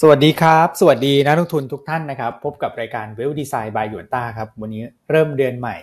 [0.00, 5.76] สวัสดีครับ สวัสดีนักลงทุนทุกท่านนะครับ พบกับรายการเวลดีไซน์บายหยวนต้าครับ วันนี้เริ่มเดือนใหม่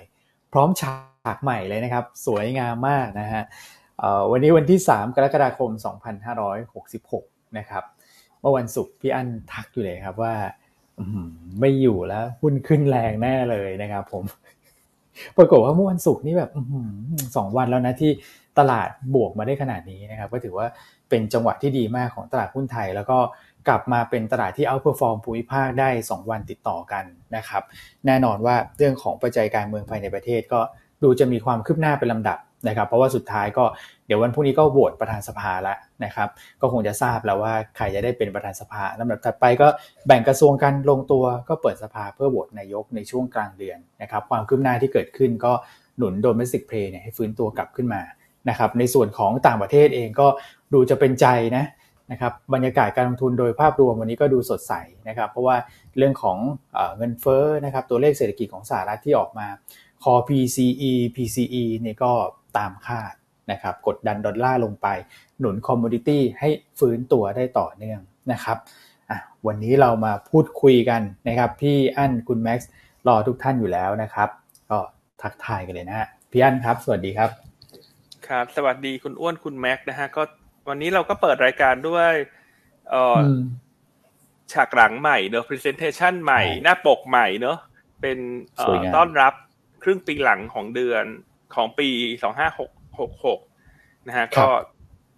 [0.54, 3.43] พร้อมฉากใหม่เลยนะครับ สวยงามมากนะฮะ
[4.32, 5.72] วันนี้วันที่ 3 กรกฎาคม
[6.83, 7.83] 2566 นะครับ
[8.41, 10.33] เมื่อวันศุกร์พี่อั้นทักอยู่เลยครับว่า
[11.59, 14.23] ไม่อยู่แล้วหุ้นขึ้นแรงแน่เลยนะครับ ผม
[15.38, 16.52] ปรากฏว่าเมื่อวันศุกร์นี่แบบ
[17.36, 18.11] สองวันแล้วนะที่
[18.59, 20.68] ตลาดบวกมาได้ขนาดนี้นะครับ ก็ถือว่า
[21.09, 23.18] เป็นจังหวะที่ดีมากของตลาดหุ้นไทย แล้วก็
[23.68, 27.64] กลับมาเป็นตลาดที่ outperform ภูมิภาคได้ 2 วันติดต่อกันนะครับ
[28.06, 30.61] แน่นอนว่าเรื่องของปัจจัยการเมืองภายในประเทศก็
[31.04, 33.66] ดูจะมีความคืบหน้าเป็นลำดับนะครับ เพราะว่าสุดท้ายก็
[34.08, 36.30] เดี๋ยววันพรุ่งนี้ก็โหวตประธานสภาแล้วนะครับ
[36.62, 39.68] ก็คงจะทราบแล้วว่าใครจะได้เป็นประธานสภาลำดับถัดไปก็
[40.08, 45.54] แบ่งกระทรวงกันลงตัวก็เปิดสภาเพื่อโหวตนายกในช่วงกลางเดือนนะครับ ความคืบหน้าที่เกิดขึ้นก็
[45.98, 48.02] หนุน domestic play เนี่ยให้ฟื้นตัวกลับขึ้นมา
[48.50, 50.28] นะครับ ในส่วนของต่างประเทศเองก็
[50.74, 51.66] ดูจะเป็นใจนะ
[52.12, 54.74] นะครับบรรยากาศการลงทุนโดยภาพรวมวันนี้ก็ดูสดใส
[55.08, 55.58] นะครับ เพราะว่า
[55.98, 56.38] เรื่องของ
[56.98, 59.48] เงินเฟ้อนะครับตัวเลขเศรษฐกิจของสหรัฐที่ออกมา
[60.04, 62.12] คอ PCE PCE นี่ก็
[62.58, 63.13] ตามคาด
[63.52, 64.88] นะครับกดดันดอลลาร์ลงไป
[65.39, 68.00] หนุน commodity ให้ฟื้นตัวได้ต่อเนื่อง
[68.31, 68.57] นะครับ
[69.47, 72.69] วันนี้เรามาพูดคุยกันนะครับ พี่อั้นคุณแม็กซ์
[73.07, 74.30] รอทุกท่านอยู่แล้วนะครับ
[74.69, 74.80] ก็
[75.22, 77.30] ทักทายกันเลยนะฮะพี่อั้นครับ สวัสดีครับ
[78.28, 80.23] ครับ สวัสดีคุณอ้วนคุณแม็กนะฮะก็
[80.67, 82.13] วันนี้เราก็เปิดรายการด้วย
[82.89, 83.21] เออ
[84.53, 87.57] ฉากหลังใหม่เนอะ presentation ใหม่ หน้าปกใหม่เนอะ
[88.01, 88.17] เป็น
[88.95, 89.33] ต้อนรับ
[89.83, 91.05] ครึ่งปีหลังของเดือน
[91.55, 91.89] ของปี
[92.23, 93.39] สองห้าหกหกหก
[94.07, 94.47] นะฮะ ก็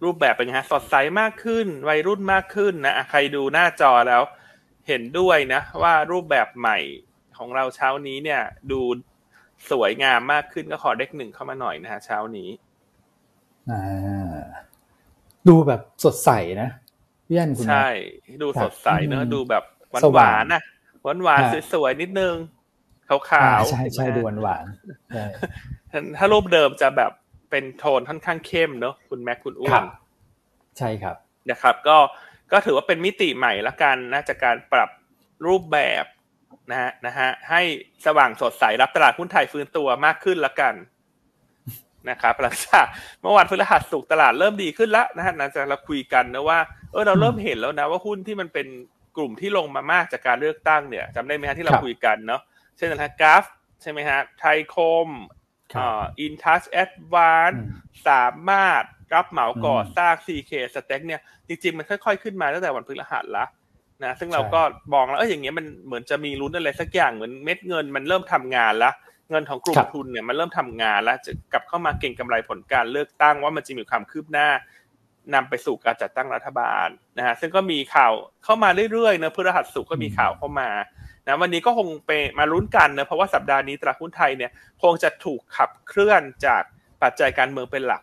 [0.04, 4.22] รูปแบบเป็นไงฮะ สดใสมากขึ้น วัยรุ่นมากขึ้นนะ ใครดูหน้าจอแล้ว
[4.88, 6.78] เห็นด้วยนะ ว่ารูปแบบใหม่
[7.38, 8.80] ของเราเช้านี้เนี่ย ดู
[9.70, 12.48] สวยงามมากขึ้นก็ขอเด็กหนึ่งเข้ามาหน่อยนะฮะเช้านี้
[13.70, 14.33] อ่า
[15.48, 16.30] ดูแบบสดใส
[16.62, 16.70] นะ
[17.26, 17.88] พี่อันคุณใช่
[18.42, 20.62] ดูสดใสเนอะดูแบบหวานหวานนะ
[21.02, 21.40] หวานหวาน
[21.72, 22.34] สวยๆนิดนึง
[23.08, 23.16] ขา
[23.58, 24.64] วๆใช่ใช่ดูหวานหวาน
[26.18, 27.12] ถ้ารูปเดิมจะแบบ
[27.50, 29.82] เป็นโทนค่อนข้างเข้มเนอะคุณแม็กคุณอ้วน
[30.78, 31.16] ใช่ครับ
[31.50, 31.96] นะครับ ก็
[32.52, 34.90] ก็ถือว่าเป็นมิติใหม่ละกันนะจากการปรับ
[35.46, 36.04] รูปแบบ
[36.70, 37.62] นะฮะนะฮะให้
[38.06, 40.74] สว่างสดใสรับตลาดหุ้นไทยฟื้นตัวมากขึ้นละกัน
[42.10, 42.84] นะครับหลังจาก
[43.22, 46.58] เมื่อวานพฤหัสสุกตลาดเริ่มดีขึ้นแล้วนะฮะหลังจากเราคุยกันนะว่า
[46.92, 48.66] เออเราเริ่มเห็นแล้วนะว่าหุ้นที่มันเป็น
[49.16, 52.40] กลุ่มที่ลงมามากจากการเลือกตั้งเนี่ยจำได้ไหมฮะที่เราคุยกันเนาะ
[52.76, 53.44] เช่นนะฮะกราฟ
[53.82, 54.76] ใช่ไหมฮะไทยค
[55.06, 55.08] ม
[55.78, 57.52] อ่าอินทัชแอดวาน
[58.08, 58.82] สามารถ
[59.14, 63.44] รับเหมาก่อสร้าง CK สเต็กเนี่ยจริงๆ มันค่อยๆ ขึ้นมาตั้งแต่วันพฤหัสละ
[64.04, 64.60] นะซึ่งเราก็
[64.94, 68.94] มองแล้วเอออย่างเงี้ยมันเหมือนจะมีลุ้นอะไรสักอย่างเหมือนเม็ดเงินมันเริ่มทำงานแล้ว
[69.30, 74.48] เงินของกลุ่มทุนเนี่ยมันเริ่มทำงานแล้วจะกลับเข้ามาเก่งกำไรผลการเลือกตั้งว่ามันจะมีความคืบหน้า
[75.34, 78.12] นำไปสู่การจัดตั้งรัฐบาลนะฮะซึ่งก็มีข่าว
[78.44, 80.68] เข้ามาเรื่อยๆนะพฤหัสสุกก็มีข่าวเข้ามา
[81.26, 84.50] นะวันนี้ก็คงไปมาลุ้นกันนะเพราะว่าสัปดาห์นี้ตลาดหุ้นไทยเนี่ย
[84.82, 86.62] คงจะถูกขับเคลื่อนจาก
[87.02, 88.02] ปัจจัยการเมืองเป็นหลัก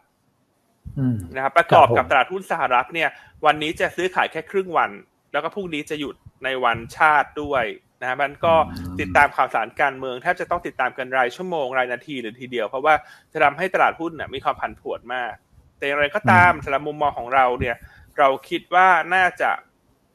[1.35, 3.09] นะครับประกอบกับตลาดหุ้นสหรัฐเนี่ย
[3.45, 4.91] วันนี้จะซื้อขายแค่ครึ่งวัน
[5.31, 7.63] แล้วก็พรุ่งนี้จะหยุดในวันชาติด้วย
[8.03, 8.53] นะมันก็
[8.99, 12.93] ติดตามข่าวสารการเมืองแทบจะต้องติดตามกันรายชั่วโมงรายนาทีหรือทีเดียว เพราะว่า
[13.33, 15.33] จะทำให้ตลาดหุ้นมีความผันผวนมาก
[15.77, 17.75] แต่อย่างไรก็ตามสำหรับมุมมองของเราเนี่ย
[18.17, 19.51] เราคิดว่าน่าจะ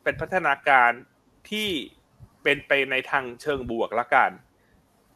[0.03, 0.91] เป็นพัฒนาการ
[1.51, 1.69] ที่
[2.43, 4.31] เป็นไปในทางเชิงบวกละกัน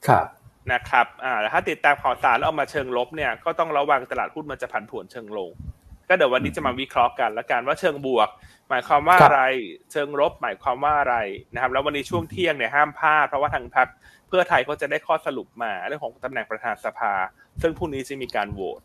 [0.07, 0.27] ครับ
[0.73, 5.51] นะครับอ่าถ้าติดตามข่าวสารแล้วเอามาเชิงลบเนี่ยก็ต้องระวังตลาดหุ้นมันจะผันผวนเชิงลง
[6.11, 8.29] ก็เดี๋ยววันนี้จะมาวิเคราะห์กันละกันว่าเชิงบวก
[8.69, 9.43] หมายความว่าอะไร
[9.93, 11.17] เชิงรบหมายความว่าอะไร
[11.55, 13.89] นะครับ แล้ววันนี้ช่วงเที่ยงเนี่ยห้ามพลาดเพราะว่าทางพรรค
[14.29, 17.13] เพื่อไทยก็จะได้ข้อสรุปมาเรื่องของตำแหน่งประธานสภา
[17.63, 18.81] ซึ่งพรุ่งนี้จะมีการโหวต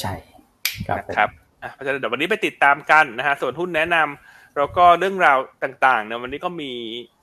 [0.00, 0.14] ใช่
[0.98, 1.28] นะครับ
[1.74, 6.70] เพราะฉะนั้นเดี๋ยววันนี้ไปติดตามกันนะฮะส่วนหุ้นแนะนำแล้วก็เรื่องราวต่างๆเนี่ยวันนี้ก็มี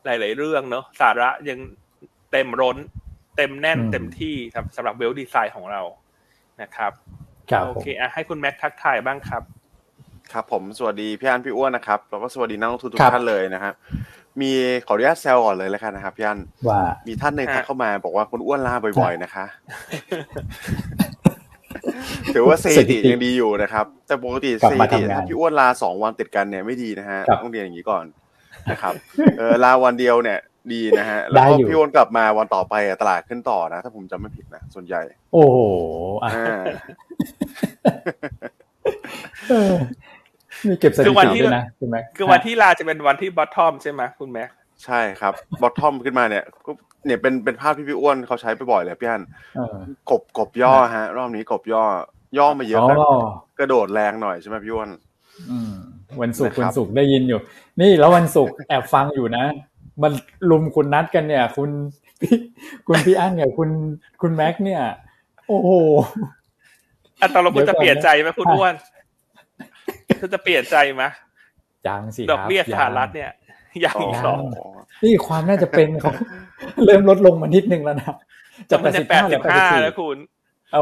[0.06, 1.60] หลาย ๆ เรื่องเนาะสาระยัง
[2.32, 2.78] เต็มร้น
[3.38, 4.36] เต็มแน่นเต็มที่
[4.76, 5.82] สำหรับเวลดีไซน์ของเรา
[6.62, 6.92] นะครับ
[7.68, 9.44] โอเคอะให้คุณแม็กทักทายบ้างครับ
[10.34, 13.74] ครับ ผมสวัสดีพี่อันพี่อ้วนนะครับแล้วก็สวัสดีนักลงทุนทุกท่านเลยนะครับ
[14.42, 14.52] มี
[14.86, 16.40] ขออนุญาตแซวก่อนเลยแล้วกันนะครับพี่อัน
[16.70, 19.46] ว่า มีท่านหนึ่งทักเข้ามาบอกว่าคุณอ้วนลาบ่อย ๆ นะคะ
[22.34, 24.80] ถือว่าเซติยังดีอยู่นะครับ แต่ปกติเซติ
[25.14, 28.04] ถ้าพี่อ้วนลาสองวันติดกันเนี่ยไม่ดีนะฮะต้องเรียนอย่างนี้ก่อน
[28.72, 28.94] นะครับ
[29.38, 30.40] เออลาวันเดียวเนี่ย
[30.74, 35.02] ดีนะฮะ แล้วก็พี่อ้วนกลับมาวันต่อไปตลาดขึ้นต่อนะ ถ้าผมจำไม่ผิดนะ ส่วนใหญ่
[35.34, 35.58] โอ้โห
[40.68, 44.50] มีเก็บสถิติด้วยนะคุณแม็กคือวันที่ลาจะเป็นวันที่บอททอมใช่ไหมคุณแม็ก
[44.86, 46.72] ใช่ครับบอททอมขึ้นมาเนี่ยก็
[47.06, 49.24] เนี่ยเป็นเป็นภาพที่พี่อ้วนเขาใช้ไปบ่อยเลยพี่อัน
[50.12, 51.84] กบกบย่อฮะ รอบนี้กบย่อ
[52.38, 52.82] ย่อมาเยอะ
[53.60, 54.90] กระโดดแรงหน่อยใช่ไหมพี่อ้วน
[56.22, 57.40] วันศุกร์วันศุกร์ได้ยินอยู่
[57.82, 59.46] นี่แล้ววันศุกร์แอบฟังอยู่นะ
[60.04, 60.12] มัน
[60.52, 61.70] ลุมคุณนัดกันเนี่ย คุณ
[62.88, 63.70] คุณพี่อั้นกับคุณ
[64.22, 64.82] คุณแม็กเนี่ย
[65.48, 65.70] โอ้โห
[67.22, 68.74] อัตราคุณจะเปลี่ยนใจไหมคุณอ้วน
[70.22, 71.04] คุณจะเปลี่ยนใจไหม
[71.88, 73.32] ยังสิดอกเบี้ยสหรัฐเนี่ย
[73.86, 74.40] ยังอีกสอง
[75.04, 76.12] นี่ความน่าจะเป็นเขา
[76.86, 78.16] เริ่มลดลงมานิดนึงแล้วนะ
[78.72, 79.22] จะแปดสิบห้า
[79.84, 80.18] แล้วคุณ
[80.74, 80.80] เอ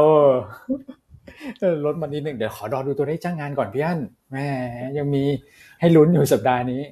[1.72, 4.00] อลดมานิดนึงเดี๋ยวขอรอดูตัวได้จ้างงานก่อนพี่อั้น
[4.30, 4.36] แหม
[4.98, 5.24] ยังมี
[5.80, 6.82] ให้ลุ้นอยู่สัปดาห์นี้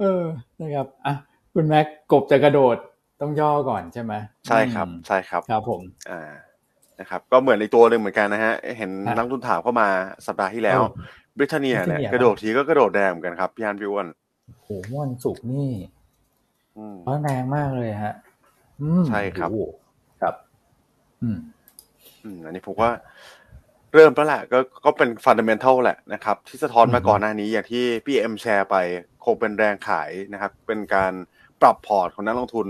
[0.00, 0.24] เออ
[0.60, 1.14] นะครับอะ
[1.54, 2.76] คุณแม็กกบจะกระโดด
[3.20, 4.12] ต้องย่อก่อนใช่ไหม
[4.48, 5.80] ใช่ครับใช่ครับครับผม
[6.10, 6.22] อ่า
[7.00, 9.88] นะครับก็เหมือนในตัวหนึ่งเหมือนกันนะฮะเห็นนักทุนถามเข้ามา
[10.26, 10.80] สัปดาห์ที่แล้ว
[11.36, 14.06] บริเตเนียเนี่ยกระโดดทีก็กระโดดแรงเหมือนกันครับพี่อันพี่อ้วน
[14.62, 15.70] โหม่ววันศุกร์นี่
[17.06, 18.14] ร้อนแรงมากเลยฮะ
[19.08, 19.50] ใช่ครับ
[20.22, 20.34] ครับ
[21.22, 21.38] อืม
[22.24, 22.90] อืมอันนี้ผมว่า
[23.94, 28.76] เริ่มแล้วแหละก็ก็เป็น fundamental แหละนะครับ ที่สะท้อนมาก่อนหน้านี้อย่างที่พี่เอ็มแชร์ไป
[29.24, 31.12] คงเป็นแรงขายนะครับ เป็นการ
[31.60, 32.68] ปรับพอร์ตของนักลงทุน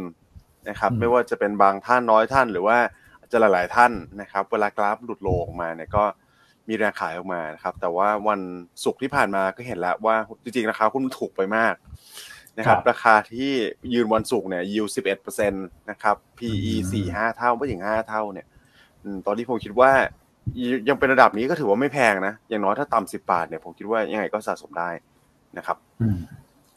[0.69, 2.79] นะครับ ไม่ว่าจะเป็นบางท่านน้อยท่าน หรือว่า
[3.33, 6.05] จะหลาย ๆ ท่านนะครับ เวลากราฟหลุด low ออกมาเนี่ยก็
[6.69, 8.41] มีแรงขายออกมานะครับ แต่ว่าวัน
[8.85, 11.75] ศุกร์ที่ผ่านมาก็เห็นแล้วว่าจริงๆราคาหุ้นถูกไปมาก
[12.59, 13.53] นะครับ ราคาที่
[13.93, 18.47] ยืนวันศุกร์เนี่ยยิวสิบเอ็ดเปอร์เซ็นต์นะครับ PE สี่ห้าเท่าไม่ถึงห้าเท่าเนี่ย
[19.27, 19.93] ตอนนี้ผมคิดว่า
[20.89, 24.91] ยังเป็นระดับนี้ก็ถือว่าไม่แพงนะ อย่างน้อยถ้าต่ำสิบบาทเนี่ยผมคิดว่ายังไงก็สะสมได้
[25.59, 26.19] นะครับอืม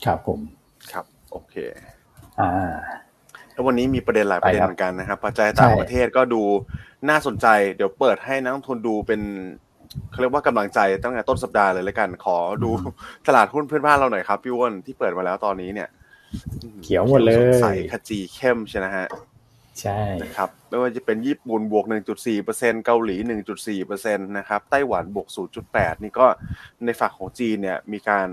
[0.06, 0.40] ครับผม
[0.92, 1.56] ครับ โอเค
[2.40, 2.52] อ่า
[3.52, 6.42] แล้ววันนี้มีประเด็นหลายประเด็นเหมือนกันนะครับ ปัจจัยต่างประเทศก็ดู
[7.10, 9.22] น่าสนใจ เดี๋ยวเปิดให้นักลงทุนดูเป็น
[10.12, 12.70] เขาเรียกว่ากำลังใจตั้งแต่ต้นสัปดาห์เลยแล้วกัน ขอดู
[13.28, 15.90] ตลาดหุ้นเพื่อนบ้านเราหน่อยครับพี่วอนที่เปิดมาแล้วตอนนี้เนี่ย
[16.84, 19.08] เขียวหมดเลยใสขจีเข้มใช่ไหมฮะ
[19.82, 21.86] ใช่นะครับไม่ว่าจะเป็นญี่ปุ่นบวก
[22.36, 23.16] 1.4%เกาหลี
[23.72, 25.28] 1.4%นะครับไต้หวันบวก
[25.66, 26.28] 0.8 นี่ก็
[26.86, 28.28] ในฝั่งของจีนเนี่ยมีการ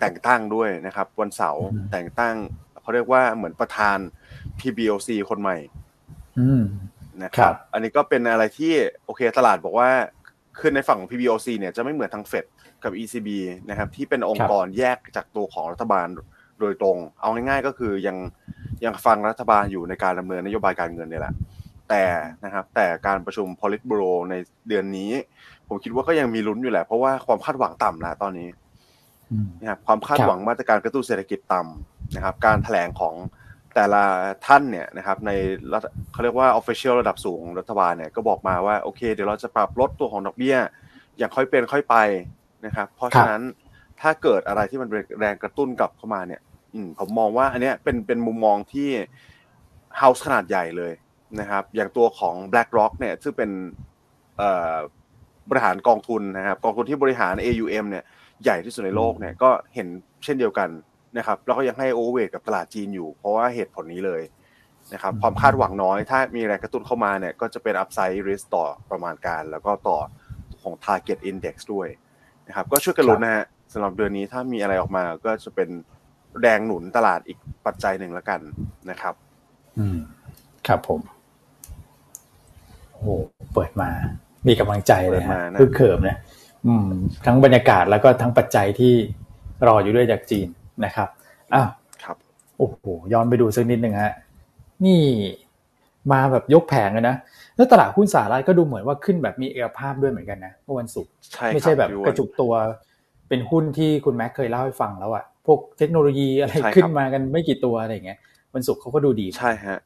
[0.00, 2.36] แต่งตั้งด้วยนะครับ วันเสาร์แต่งตั้ง
[2.80, 3.98] เขาเรียกว่าเหมือนประธาน
[4.58, 5.58] PBOC คนใหม่
[7.22, 8.72] นะครับ อันนี้ก็เป็นอะไรที่
[9.04, 9.90] โอเคตลาดบอกว่า
[10.58, 12.44] คือในฝั่งของ PBOC เนี่ยจะไม่เหมือนทางเฟด
[12.84, 13.28] กับ ECB
[13.70, 16.06] นะครับ ที่เป็นองค์กรแยกจากตัวของรัฐบาล
[16.60, 18.16] โดยตรง เอาง่ายๆก็คือยัง
[18.84, 21.34] ยังฟังรัฐบาลอยู่ในการดำเนินนโยบายการเงินเนี่ยแหละ
[21.88, 22.04] แต่
[22.44, 24.34] นะครับ แต่การประชุม Politburo ใน
[24.68, 25.10] เดือนนี้
[25.68, 28.48] ผมคิดว่าก็ยังมีลุ้นอยู่แหละ เพราะว่าความคาดหวังต่ำแล้วตอนนี้
[29.60, 33.14] นะครับความคาดหวังมาตรการกระตุ้นเศรษฐกิจต่ำนะครับ การแถลงของ
[33.74, 34.02] แต่ละ
[34.46, 35.30] ท่านเนี่ยนะครับ ใน
[36.12, 40.56] เขาเรียกว่า official ระดับสูงรัฐบาลเนี่ยก็บอกมาว่าโอเค เดี๋ยวเราจะปรับลดตัวของดอกเบี้ย
[41.18, 41.96] อย่างค่อยเป็นค่อยไป
[42.66, 43.42] นะครับ เพราะฉะนั้น
[44.00, 46.40] ถ้าเกิดอะไรที่มันเป็นแรงกระตุ้นกลับเข้ามาเนี่ย
[46.74, 48.88] อืมผมมองว่าอันเนี้ยเป็นเป็นมุมมองที่
[49.98, 50.92] เฮาส์ขนาดใหญ่เลย
[51.40, 53.50] นะครับ อย่างตัวของ BlackRock เนี่ยซึ่งเป็น
[55.50, 58.04] บริหารกองทุนนะครับ กองทุนที่บริหาร AUM เนี่ย
[58.44, 59.88] ใหญ่ที่สุดในโลกเนี่ยก็เห็น
[60.24, 60.68] เช่นเดียวกัน
[61.18, 64.22] นะครับ แล้วก็ยังให้โอเวอร์กับตลาดจีนอยู่ เพราะว่าเหตุผลนี้เลย
[64.94, 69.98] นะครับ ความคาดหวังน้อย ถ้ามีแรงกระตุ้นเข้ามาเนี่ยก็จะเป็นอัพไซด์ริสต่อประมาณการ แล้วก็ต่อ
[70.62, 71.88] ของ Target Index ด้วย
[72.48, 75.68] นะครับ ก็ช่วยกันลุ้นนะฮะสำหรับเดือนนี้ถ้ามีอะไรออกมาก็จะเป็น
[76.40, 78.40] แรงหนุนตลาดอีกปัจจัยหนึ่งแล้วกัน
[78.90, 79.14] นะครับ
[79.78, 79.98] อืม
[80.66, 81.00] ครับผม
[82.92, 83.14] โอ้
[83.54, 83.90] เปิดมา
[84.48, 86.16] มีกำลังใจเลยฮะคือเขิมนะ
[86.66, 86.88] อืม
[87.26, 88.92] ทั้งบรรยากาศแล้วก็ทั้งปัจจัยที่
[89.66, 90.48] รออยู่ด้วยจากจีน
[90.84, 91.08] นะครับ
[91.54, 91.68] อ้าว
[92.04, 92.16] ครับ
[92.58, 94.12] โอ้โหย้อนไปดูสักนิดหนึ่งฮะ
[94.84, 95.00] นี่
[96.12, 97.16] มาแบบยกแผงเลยนะ
[97.56, 101.12] แล้วตลาดหุ้นสหรัฐก็ดูเหมือนว่าขึ้นแบบมีเอกภาพด้วยเหมือนกันนะเมื่อวันศุกร์
[101.54, 102.52] ไม่ใช่แบบกระจุกตัว
[103.28, 108.18] เป็นหุ้นที่คุณแม็กเคยเล่าให้ฟังแล้วอะ พวกเทคโนโลยีอะไรขึ้นมากันไม่กี่ตัวอะไรเงี้ย
[108.54, 109.78] วันศุกร์เขาก็ดูดีใช่ฮะ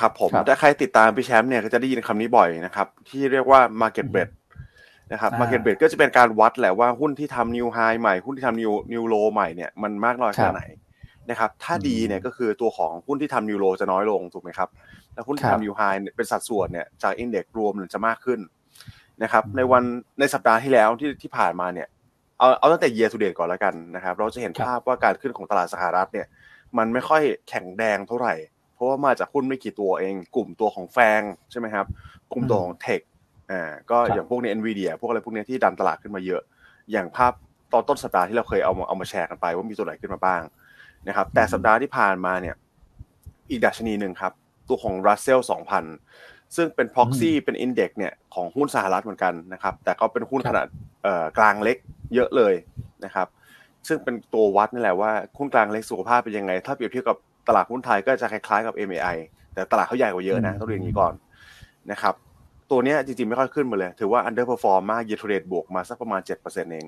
[0.00, 4.30] ครับผมถ้าใครติดตามพี่แชมป์เนี่ยก็จะได้ยินคำนี้บ่อยนะครับ ที่เรียกว่า market b e t
[5.12, 10.62] นะครับ market b e t ก็จะเป็นการวัดแหละว่าหุ้นที่ทำ new high ใหม่หุ้นที่ทำ new new low ใหม่เนี่ยมันมากน้อยแค่ไหน
[11.30, 14.68] นะครับ ถ้าดีเนี่ยก็คือตัวของหุ้นที่ทำ new low จะน้อยลงถูกไหมครับ
[15.14, 18.40] แล้วหุ้นที่ทำ new high เป็นสัดส่วนเนี่ยจาก index รวมจะมากขึ้น
[19.22, 19.82] นะครับ ในวัน
[20.18, 21.88] ในสัปดาห์ที่แล้วที่ที่ผ่านมาเนี่ย
[22.38, 26.26] เอาเอาตั้งแต่ year to date ก่อนแล้วกันนะครับ เราจะเห็นภาพว่าการขึ้นของตลาดสหรัฐเนี่ย
[26.78, 28.34] มันไม่ค่อยแข็งแดงเท่าไหร่
[28.74, 31.86] เพราะว่ามาจากหุ้นไม่กี่ตัวเอง กลุ่มตัวของแฟงใช่ไหมครับ
[32.32, 33.00] กลุ่มตัวของเทค
[33.50, 36.42] อ่าก็อย่างพวกนี้ NVIDIA พวกอะไรพวกนี้ที่ดันตลาดขึ้นมาเยอะ
[36.92, 37.32] อย่างภาพ
[37.72, 40.42] ตอนต้นสัปดาห์ที่เราเคยเอาเอามาแชร์กันไป ว่ามีตัวไหนขึ้นมาบ้าง
[41.08, 42.54] นะครับ แต่สัปดาห์ที่ผ่านมาเนี่ย
[43.50, 44.32] อีกดัชนีหนึ่งครับ
[44.68, 45.40] ตัวของ Russell
[45.98, 50.66] 2000 ซึ่งเป็น proxy เป็น index เนี่ยของหุ้นสหรัฐเหมือนกันนะครับ แต่ก็เป็นหุ้นขนาด
[51.38, 51.76] กลางเล็ก
[52.14, 52.54] เยอะเลย
[53.04, 53.28] นะครับ
[53.88, 57.16] ซึ่งเป็นตัววัดนี่แหละว่าหุ้นกลางเล็กสุขภาพเป็นยังไง ถ้าเปรียบเทียบกับ
[57.48, 59.16] ตลาดหุ้นไทยก็จะคล้ายๆกับ MAI
[59.54, 61.12] แต่ตลาดเขาใหญ่กว่าเยอะนะต้องเรียนอย่างนี้ก่อน
[61.90, 62.14] นะครับ
[62.70, 66.86] ตัวนี้จริงๆ ไม่ค่อยขึ้นมาเลย ถือว่า underperform มาก year to date บวกมาสักประมาณ 7%เอง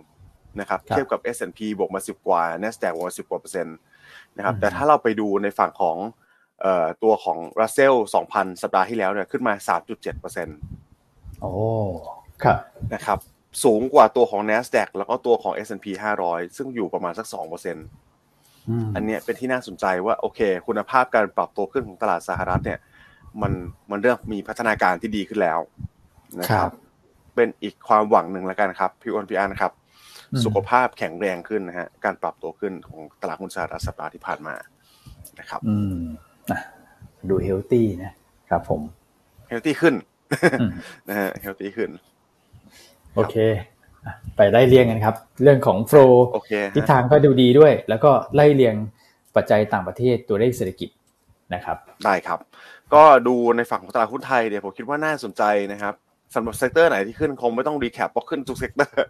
[0.61, 3.77] นะครับเทียบกับ S&P บวกมา 10 กว่า NASDAQ บวกมา 10 กว่าเปอร์เซ็นต์
[4.37, 5.97] นะครับแต่ถ้าเราไปดูในฝั่งของ
[7.03, 7.95] ตัวของ Russell
[8.29, 9.55] 2,000 สัปดาห์ที่แล้วเนี่ยขึ้นมา
[9.87, 10.57] 3.7เปอร์เซ็นต์
[11.41, 11.53] โอ้
[12.43, 12.59] ครับ
[12.95, 13.19] นะครับ
[13.65, 15.87] สูงกว่าตัวของ NASDAQ แล้วก็ตัวของ S&P
[16.23, 17.87] 500 ซึ่งอยู่ประมาณสัก2เปอร์เซ็นต์
[18.95, 22.79] อันนี้เป็นที่น่าสนใจว่าโอเค คุณภาพการปรับตัวขึ้นของตลาดสหรัฐเนี่ย
[23.43, 23.53] มัน
[23.91, 25.59] มันเริ่มมีพัฒนาการที่ดีขึ้นแล้ว
[26.41, 26.73] นะครับ
[27.35, 29.73] เป็นอีกความหวังหนึ่งแล้วกันครับพี่อ้นพี่อันครับ
[30.45, 34.55] สุขภาพแข็งแรงขึ้นนะฮะการปรับตัวขึ้นของตลาดหุ้นสหรัฐสัปดาห์ที่ผ่านมา
[35.41, 36.01] นะครับ อืม
[37.29, 38.13] ดู healthy นะ
[38.51, 38.81] ครับผม
[39.49, 39.95] healthy ขึ้น
[41.09, 41.91] นะฮะ healthy ขึ้น
[43.17, 43.37] โอเค
[44.37, 46.27] ไปไล่เรียงกันครับ เรื่องของ flow
[46.75, 48.75] ทิศทางก็ดูดีด้วย แล้วก็ไล่เรียง
[49.37, 50.91] ปัจจัยต่างประเทศตัวเลขเศรษฐกิจ
[51.55, 52.39] นะครับได้ครับ
[52.95, 55.43] ก็ดูในฝั่งของตลาดหุ้นไทยเดี๋ยวผมคิดว่าน่าสนใจ
[55.73, 55.95] นะครับ
[56.35, 59.05] สำหรับ sector ไหนที่ขึ้นคงไม่ต้อง recap เพราะขึ้นทุก sector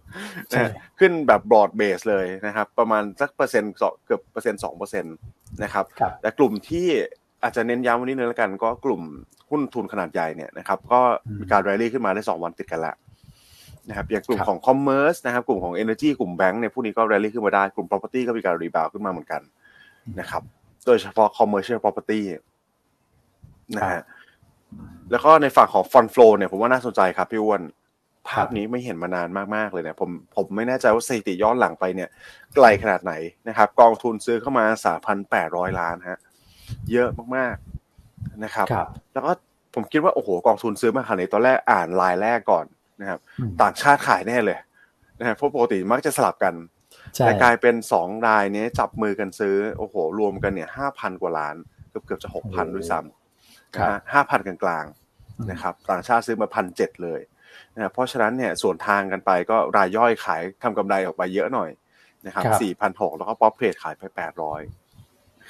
[0.99, 3.73] ขึ้นแบบ broad-based เลยนะครับ ประมาณสักเปอร์เซ็นต์
[4.05, 5.15] เกือบเปอร์เซ็นต์สองเปอร์เซ็นต์
[5.63, 5.85] นะครับ
[6.23, 6.87] แต่กลุ่มที่
[7.43, 9.03] อาจจะเน้นย้ำวันนี้เหมือนกัน ก็กลุ่ม
[9.51, 11.01] หุ้นทุนขนาดใหญ่เนี่ยนะครับ ก็
[11.41, 12.97] มีการรายลี่ขึ้นมาได้สองวันติดกันแล้ว
[13.88, 19.43] นะครับอย่างกลุ่มของ commerce นะครับกลุ่มของ Energy กลุ่มแบงก์เนี่ยพวกนี้ก็ rally ขึ้นมาได้กลุ่ม property ก็มีการ rebound ขึ้นมาเหมือนกัน
[20.21, 20.43] นะครับ
[20.87, 22.21] โดยเฉพาะ commercial property
[23.76, 24.02] นะฮะ
[25.11, 27.62] แล้วก็ในฝั่งของ fund flow เนี่ยผมว่าน่าสนใจครับพี่อ้วน
[28.28, 32.09] ภาพนี้ไม่เห็นมานานมากๆเลยเนี่ยผมผมไม่แน่ใจว่าสถิติย้อนหลังไปเนี่ย
[32.55, 33.12] ไกลขนาดไหน
[33.49, 36.19] นะครับ กองทุนซื้อเข้ามาสามพันแปดร้อยล้านฮะ
[36.93, 39.33] เยอะมากๆนะครับรบแล้วก็
[39.75, 42.66] ผมคิดว่าโอ้โหกองทุนซื้อมาขนาดนี้ตอนแรกอ่านลายแรกก่อน
[43.00, 43.21] นะครับ
[43.62, 44.59] ต่างชาติขายแน่เลย
[45.19, 46.55] นะครับเพราะปกติมักจะสลับกัน
[47.19, 51.57] แต่กลายเป็นสองรายนี้จับมือกันซื้อโอ้โหรวมกันเนี่ยห้าพันกว่าล้าน
[51.91, 57.21] เกือบเกือบจะหกพันด้วยซ้ำนะฮะห้าพันกลางๆนะครับต่างชาติซื้อมาพันเจ็ดเลย
[57.75, 61.71] นะเพราะฉะนั้นเนี่ยสวนทางกันไปก็รายย่อยขายทำกำไรออกไปเยอะหน่อย
[62.26, 64.61] นะครับสี่พันหกแล้วก็ป๊อปเพจขายไปแปดร้อย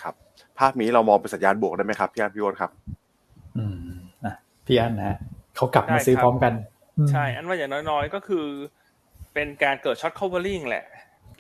[0.03, 0.15] ครับ
[0.59, 2.71] ภาพนี้เรามองเป็นสัญญาณบวกได้ไหมครับพี่อันพี่วอนครับ
[3.59, 3.76] อืม
[4.25, 4.35] อะ
[4.67, 5.17] พี่อันนะ
[5.57, 6.53] เขากลับมาซื้อพร้อมกัน
[7.11, 8.47] ใช่ อันว่าอย่างน้อยๆ ก็คือ
[9.35, 10.85] เป็นการเกิดช็อต covering แหละ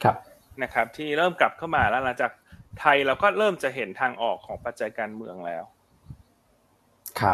[0.02, 0.16] ครับ
[0.62, 2.32] นะครับ ที่เริ่มกลับเข้ามาแล้วหลังจาก
[2.80, 5.64] ไทยเราก็เริ่มจะเห็นทางออกของปัจจัยการเมืองแล้ว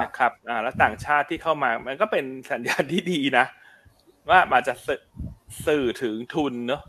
[0.02, 3.46] นะครับอ่าแล้วต่างชาติที่เข้ามา มันก็เป็นสัญญาณที่ดีนะ
[4.30, 4.74] ว่ามาจะ
[5.66, 6.82] สื่อถึงทุนเนาะ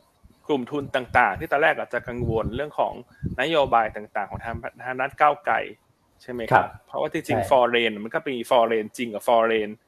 [0.47, 2.93] กลุ่มทุนต่างๆ ที่ตอนแรกอาจจะกังวลเรื่องของ
[3.41, 5.55] นโยบายต่าง ๆ ของทางทางด้านก้าวไกล
[6.21, 9.81] ใช่ไหมครับ เพราะว่าจริงๆ foreign มันก็มี foreign จริงกับ foreign เ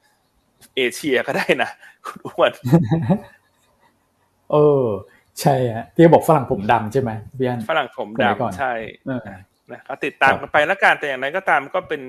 [0.78, 1.70] อเชียก็ได้นะ
[2.06, 2.52] คุณอ้วน
[4.52, 4.84] เออ
[5.40, 8.72] ใช่ฮะที่บอกฝรั่งผมดำใช่ไหมพี่อันฝรั่งผมดำใช่
[9.70, 12.02] นะก็ติดตามกันไปแล้วกันแต่อย่างไรก็ตามก็เป็น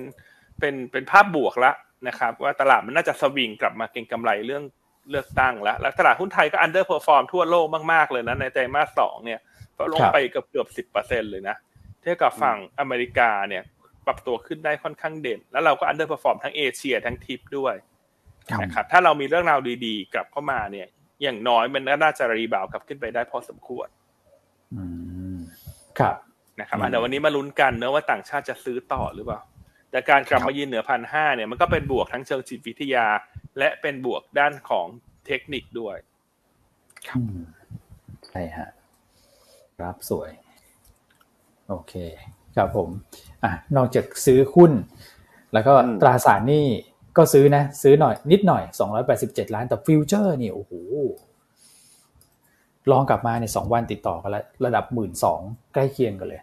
[0.59, 1.75] เป็นเป็นภาพบวกแล้ว
[2.07, 4.63] นะครับ ว่าตลาดมันน่าจะสวิงกลับมาเก็งกำไรเรื่อง
[5.09, 9.39] เลือกตั้งแล้ว แล้วตลาดหุ้นไทยก็ underperform ทั่วโลกมากๆเลยนะในไตรมาสสองเนี่ย
[9.77, 11.55] ก็ลงไปเกือบเกือบสิบเปอร์เซ็นเลยนะ
[12.01, 13.63] เทียบกับฝั่งอเมริกาเนี่ย
[14.05, 17.75] ปรับตัวขึ้นได้ค่อนข้างเด่น แล้วเราก็ underperform ทั้งเอเชียทั้งทิปด้วย
[18.61, 20.87] นะครับถ้าเรามีเรื่องราวดีๆ กลับเข้ามาเนี่ย
[21.23, 23.87] อย่างน้อยมันน่าจะ rebound กลับขึ้นไปได้พอสมควร
[25.99, 26.15] ครับ
[26.59, 29.41] นะครับเดี๋ยววันนี้มาลุ้นกันเนอะว่าต่างชาติจะซื้อต่อหรือเปล่า
[29.91, 33.05] แต่การกลับมายืนเหนือพันห้าเนี่ยมันก็เป็นบวกทั้งเชิงจิตวิทยา
[33.57, 34.87] และเป็นบวกด้านของ
[35.25, 35.95] เทคนิคด้วย
[37.07, 37.19] ครับ
[38.27, 38.69] ใช่ฮะ
[39.83, 40.31] รับสวย
[41.67, 41.93] โอเค
[42.55, 42.89] ครับผม
[43.43, 44.71] อะ นอกจากซื้อหุ้น
[45.53, 46.67] แล้วก็ตราสารหนี้
[47.17, 48.63] ก็ซื้อนะ ซื้อหน่อยนิดหน่อย
[49.09, 50.71] 287 ล้านแต่ฟิวเจอร์นี่โอ้โห
[52.91, 55.39] long กลับมาในสองวันติดต่อกันแล้วระดับหมื่นสอง
[55.73, 56.41] ใกล้เคียงกันเลย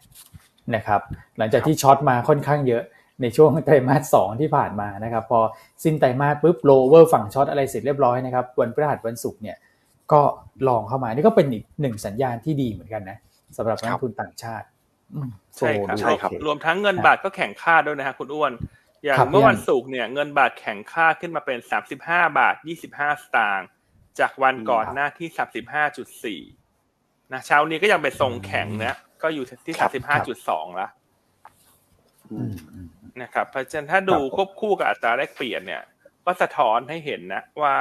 [0.74, 1.00] นะครับ
[1.38, 2.82] หลังจากที่ short มาค่อนข้างเยอะ
[3.22, 5.40] ในช่วงไตรมาสสองที่ผ่านมานะครับ พอ
[5.84, 9.56] สิ้นไตรมาสปุ๊บ rollover ฝั่ง short อะไรเสร็จเรียบร้อยนะครับ วันพฤหัสวันศุกร์เนี่ย
[10.12, 10.20] ก็
[10.68, 13.18] long เข้ามานี่ก็เป็นอีกหนึ่งสัญญาณที่ดีเหมือนกันนะ
[13.56, 14.66] สำหรับนักทุนต่างชาติ
[15.56, 18.52] ใช่ครับใช่ครับ รวมทั้งเงินบาทก็แข็งค่าด้วยนะฮะคุณอ้วน
[19.04, 23.68] อย่างเมื่อวันศุกร์เนี่ยเงินบาทแข็งค่าขึ้นมาเป็นสามสิบห้าบาทยี่สิบห้าสตางค์
[24.18, 26.40] จากวันก่อนหน้าที่สามสิบห้าจุดสี่
[27.32, 30.88] นะเช้านี้ก็ยังเป็นทรงแข็งนะก็อยู่ที่สามสิบห้าจุดสองละ
[33.22, 35.82] นะครับเพราะฉะนั้นถ้าดูควบคู่กับอัตราแลกเปลี่ยนเนี่ย
[36.24, 37.74] ก็สะท้อนให้เห็นนะว่า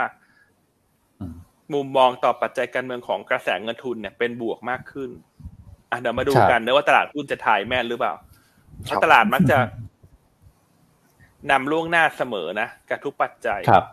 [1.73, 5.09] มุมมองต่อปัจจัยการเมืองของกระแสเงินทุนเนี่ยเป็นบวกมากขึ้น
[5.91, 8.13] อะเดี๋ยวมาดูกันนะว่าตลาดหุ้นจะถ่ายแม่นหรือเปล่า
[8.83, 9.57] เพราะตลาดมักจะ
[11.51, 13.85] นำล่วงหน้าเสมอนะกับทุกปัจจัยครับ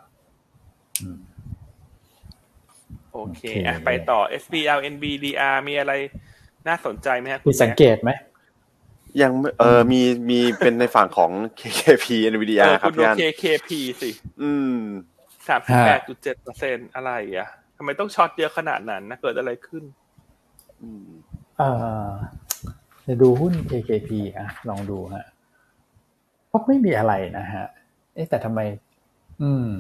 [3.13, 5.93] โอเคอะไปต่อ SBL NBDR มีอะไร
[6.69, 8.11] น่าสนใจไหมครับมีสังเกตไหม
[9.23, 11.31] ยังเออมีมีเป็นในฝั่งของ
[11.61, 13.71] KKP NVDR ครับพี่อัน KKP
[14.03, 14.11] สิ
[14.43, 14.77] อืม
[15.49, 19.85] สามสิบแปดจุดเจ็ดเปอร์เซ็นอะไรอะทำไมต้องช็อตเยอะขนาดนั้นนะเกิดอะไรขึ้น
[21.59, 21.69] เอ่
[22.07, 22.11] อ
[23.07, 25.25] จะดูหุ้น AKP อะ ลองดูฮะ
[26.51, 27.67] เพราะไม่มีอะไรนะฮะ
[28.15, 28.61] เอ๊ะแต่ทำไม
[29.43, 29.71] อืม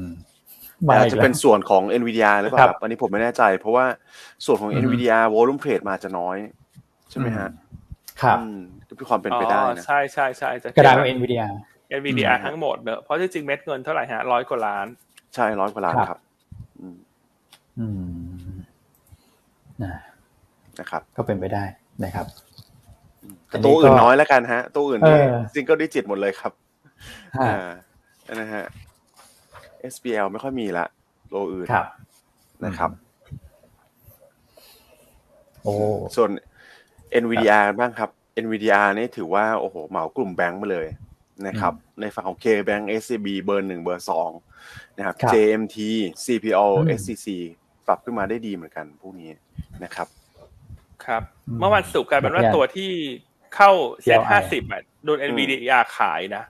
[0.89, 3.85] อาจจะเป็นส่วนของ NVIDIA หรือเปล่าครับอันนี้ผมไม่แน่ใจ เพราะว่า
[4.45, 6.37] ส่วนของ NVIDIA volume trade มาจะน้อย
[7.11, 7.49] ใช่ไหมฮะ
[8.23, 8.39] ครับ
[9.01, 11.47] มีความเป็นไปได้นะใช่ใช่ใช่กระดาน NVIDIA
[11.99, 14.87] NVIDIA ทั้งหมดเนอะเพราะจริงเม็ดเงินเท่าไหร่ฮะร้อยกว่าล้าน
[15.35, 16.19] ใช่ร้อยกว่าล้านครับ
[16.81, 18.21] อืม
[20.79, 21.65] นะครับ ก็เป็นไปได้
[22.05, 22.27] นะครับ
[23.65, 25.21] ตัวอื่นน้อยแล้วกันฮะ ตัวอื่นเนี่ย
[25.53, 26.53] single digit หมดเลยครับ
[27.41, 27.69] อ่า
[28.41, 28.65] นะฮะ
[29.93, 30.87] SBL ไม่ค่อยมีละ
[31.31, 31.69] โลอื่น
[32.65, 32.91] นะครับ
[35.63, 35.75] โอ้
[36.17, 36.31] ส่วน
[37.23, 38.11] NVDR บ้างครับ
[38.45, 40.87] NVDR นี่ถือว่า โอ้โห เหมากลุ่มแบงค์มาเลย
[41.47, 44.31] นะครับ ในฝั่งของ K-Bank SCB เบอร์หนึ่งเบอร์สอง
[44.97, 45.77] นะครับ JMT
[46.25, 46.67] CPO
[46.99, 47.29] SCC
[47.87, 49.31] ปรับขึ้นมาได้ดีเหมือนกันพวกนี้
[49.85, 50.09] นะครับ
[51.05, 51.23] ครับ
[51.59, 52.91] เมื่อวันศุกร์กลายเป็นว่าตัวที่
[53.55, 53.71] เข้า
[54.03, 56.45] เซ็ตห้าสิบอะโดน NVDR ขายนะ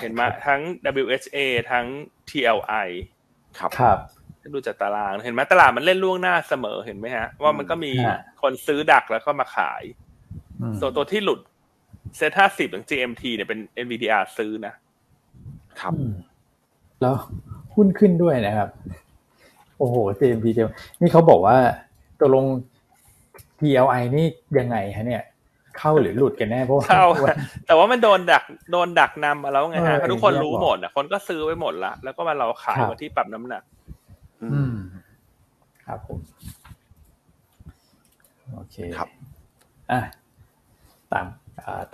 [0.00, 0.60] เห็นไหมทั้ง
[1.02, 1.38] WHA
[1.70, 1.86] ทั้ง
[2.28, 2.88] TLI
[3.58, 3.98] ครับครับ
[4.54, 7.92] ดูจากตารางเห็นไหมตลาดมันเล่นล่วงหน้าเสมอเห็นไหมฮะ ว่ามันก็มี
[8.42, 9.82] คนซื้อดักแล้วก็มาขาย
[10.80, 11.40] ส่วนตัวที่หลุด
[12.16, 14.74] เซ็ตห้าสิบของ GMT เนี่ยเป็น NVDR ซื้อนะ
[15.80, 15.92] ครับ
[17.00, 17.14] แล้ว
[17.74, 18.68] หุ้นขึ้นด้วยนะครับ
[19.78, 20.46] โอ้โห GMT
[21.00, 21.56] นี่เขาบอกว่า
[22.20, 22.44] ตกลง
[23.58, 24.26] TLI นี่
[24.58, 25.22] ยังไงฮะเนี่ย
[25.78, 27.06] เข้าหรือหลุดกันแน่เพราะเข้า
[27.66, 33.62] แต่ว่ามันโดนดักโดนดักนำมาแล้วไงฮะทุกคนรู้หมดอะคนก็ซื้อไปหมดละแล้วก็มาเราขายมาที่ปรับน้ำหนัก
[34.42, 34.74] อืม
[35.86, 36.18] ครับผม
[38.54, 39.08] โอเคครับ
[39.92, 40.00] อะ
[41.12, 41.26] ต่าง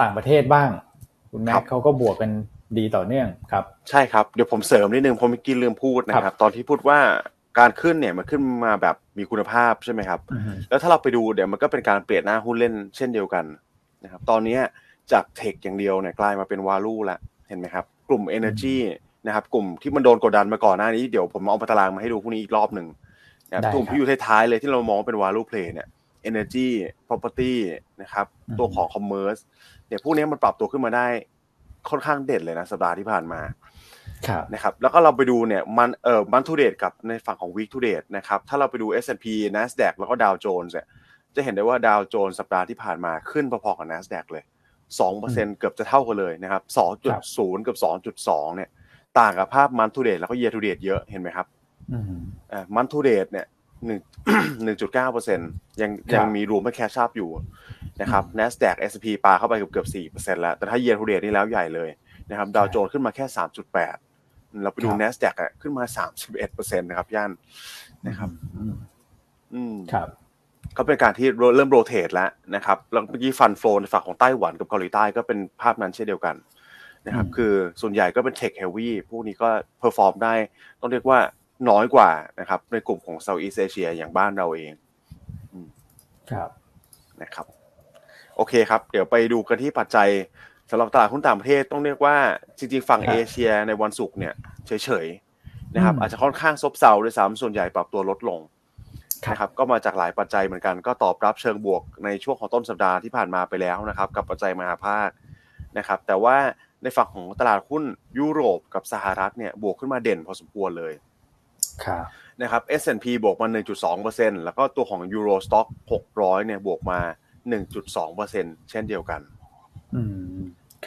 [0.00, 0.68] ต่างประเทศบ้าง
[1.32, 2.30] คุณแม่เขาก็บวกกัน
[2.78, 6.98] ดีต่อเนื่องครับ ใช่ครับ เดี๋ยวผมเสริมนิดนึงผมเมื่อกี้ลืมพูดนะครับ ตอนที่พูดว่า
[7.58, 10.20] การขึ้นเนี่ยมันขึ้นมาแบบมีคุณภาพใช่ไหมครับ
[10.68, 13.44] แล้วถ้าเราไปดูเดี๋ยวมันก็เป็นการเปลี่ยนหน้าหุ้นเล่นเช่นเดียวกัน
[14.04, 14.58] นะครับตอนนี้
[15.12, 18.76] จากเทคอย่างเดียวเนี่ยกลายมาเป็นวาลูแล้วเห็นไหมครับ กลุ่ม Energy
[19.26, 22.86] นะครับกลุ่มที่มันโดนกดดันมาก่อนหน้านี้เดี๋ยวผมเอาตารางมาให้ดูพวกนี้อีกรอบหนึ่ง
[23.48, 25.88] นะครับกลุ่มที่อยู่ท้ายๆเลยที่เรามองเป็นวาลูเพลย์เนี่ย
[26.28, 26.68] Energy
[27.08, 27.54] Property
[28.02, 28.26] นะครับ
[28.58, 29.40] ตัวของ Commerce
[29.88, 31.06] เนี่ยพวกนี้มันปรับตัวขึ้นมาได้
[31.90, 33.40] ค่อนข้างเด่นเลยนะสัปดาห์ที่ผ่านมา
[34.54, 40.86] นะครับแล้วก็เราไปดูเนี่ยมันเอ่อ month to date กับในฝั่งของ week to date นะครับถ้าเราไปดู S&P NASDAQ แล้วก็ดาวโจนส์เนี่ย
[41.36, 44.44] จะเห็นได้ว่าดาวโจนส์สัปดาห์ที่ผ่านมาขึ้นพอๆกับ NASDAQ เลย
[45.00, 48.70] สองเปอร์เซ็นเกือบจะเท่ากันเลยนะครับสองจุดศูนย์กับสองจุดสองเนี่ย
[49.18, 51.46] ต่างกับภาพ month to date แล้วก็ year to date เยอะเห็นไหมครับ
[52.52, 53.46] อ่า month to date เนี่ย
[53.86, 54.00] หนึ่ง
[54.64, 55.40] หนึ่งจุดเก้าเปอร์เซ็น
[55.80, 57.30] ยังยังมี room ให้ catch up อยู่
[58.00, 61.90] นะครับ NASDAQ S&P ปาเข้าไปเกือบเกือบสี่เปอร์เซ็นต์แล้ว แต่ถ้า year to date นี่แล้วใหญ่เลย
[62.30, 63.96] นะครับดาวโจนส์ขึ้นมาแค่สามจุดแปด
[64.62, 67.30] เราไปดู n a s d a q อะขึ้นมาสามสิบเอ็ดเปอร์เซ็นต์นะครับย่าน
[68.06, 68.30] นะครับ
[69.54, 70.08] อืมครับ
[70.76, 76.36] ก็เป็นการที่เริ่ม rotate แล้วนะครับแล้วเมื่อกี้ fund flow ในฝั่งของไต้หวันกับเกาหลีใต้ก็เป็นภาพนั้นเช่นเดียวกัน
[77.06, 80.34] นะครับคือส่วนใหญ่ก็เป็นเทคเฮลวี่พวกนี้ก็ perform ได้
[80.80, 81.18] ต้องเรียกว่า
[81.70, 84.72] น้อยกว่านะครับในกลุ่มของ Southeast Asia อย่างบ้านเราเอง
[86.32, 86.50] ครับ
[87.22, 87.46] นะครับ
[88.36, 90.08] โอเคครับ เดี๋ยวไปดูกันที่ปัจจัย
[90.70, 92.16] สำหรับตลาดหุ้นต่างประเทศต้องเรียกว่า
[92.58, 94.34] จริงๆฝั่งเอเชียในวันศุกร์เนี่ย
[94.66, 98.40] เฉยๆนะครับอาจจะค่อนข้างซบเซาด้วยซ้ำส่วนใหญ่ปรับตัวลดลง
[99.30, 105.08] นะครับก็มาจากหลายปัจจัยเหมือนกันก็ตอบรับเชิงบวกในช่วงของต้นสัปดาห์ที่ผ่านมาไปแล้วนะครับกับปัจจัยมหภาค
[105.78, 106.36] นะครับแต่ว่า
[106.82, 107.84] ในฝั่งของตลาดหุ้น
[108.18, 110.92] ยุโรปกับสหรัฐเนี่ยบวกขึ้นมาเด่นพอสมควรเลย
[112.42, 113.48] นะครับ S&P บวกมา
[113.96, 115.66] 1.2%แล้วก็ตัวของ Euro Stock
[116.06, 117.00] 600 เนี่ยบวกมา
[117.84, 119.20] 1.2%เช่นเดียวกัน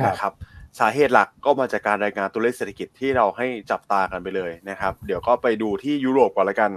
[0.08, 0.34] นะครับ
[0.80, 6.72] สาเหตุหลักก็มาจากการรายงานตัวเลขเศรษฐกิจที่เราให้จับตากันไปเลยนะครับ เดี๋ยวก็ไปดูที่ยุโรปก่อนละกัน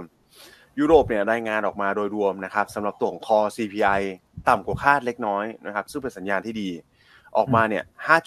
[0.79, 4.01] ยุโรปเนี่ยรายงานออกมาโดยรวมนะครับสำหรับตัวของ Core CPI
[4.49, 6.69] ต่ำกว่าคาดเล็กน้อยนะครับซึ่งเป็นสัญญาณที่ดี
[7.37, 7.83] ออกมาเนี่ย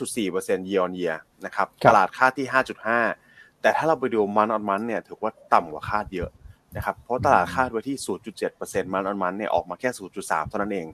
[0.09, 2.47] 5.4% year on year นะครับตลาดคาดที่
[3.05, 6.31] 5.5 แต่ถ้าเราไปดู month on month เนี่ยถือว่าต่ำกว่าคาดเยอะ
[6.77, 7.97] นะครับเพราะตลาดคาดไว้ที่
[8.45, 10.87] 0.7% month on month เนี่ยออกมาแค่ 0.3 เท่านั้นเอง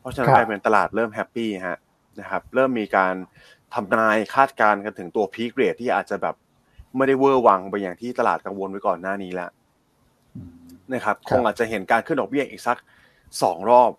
[0.00, 1.78] เพราะฉะนั้นกลายเป็นตลาดเริ่ม happy ฮะ
[2.20, 3.14] นะครับเริ่มมีการ
[3.74, 6.34] ทำนายคาดการณ์กันถึงตัว peak rate ที่อาจจะแบบ
[6.96, 9.50] ไม่ได้เวอร์วังไปอย่างที่ตลาดกังวลไว้ก่อนหน้านี้แล้ว
[10.94, 12.78] นะครับคงอาจจะเห็นการขึ้นดอกเบี้ยอีกสัก
[13.42, 13.92] สองรอบ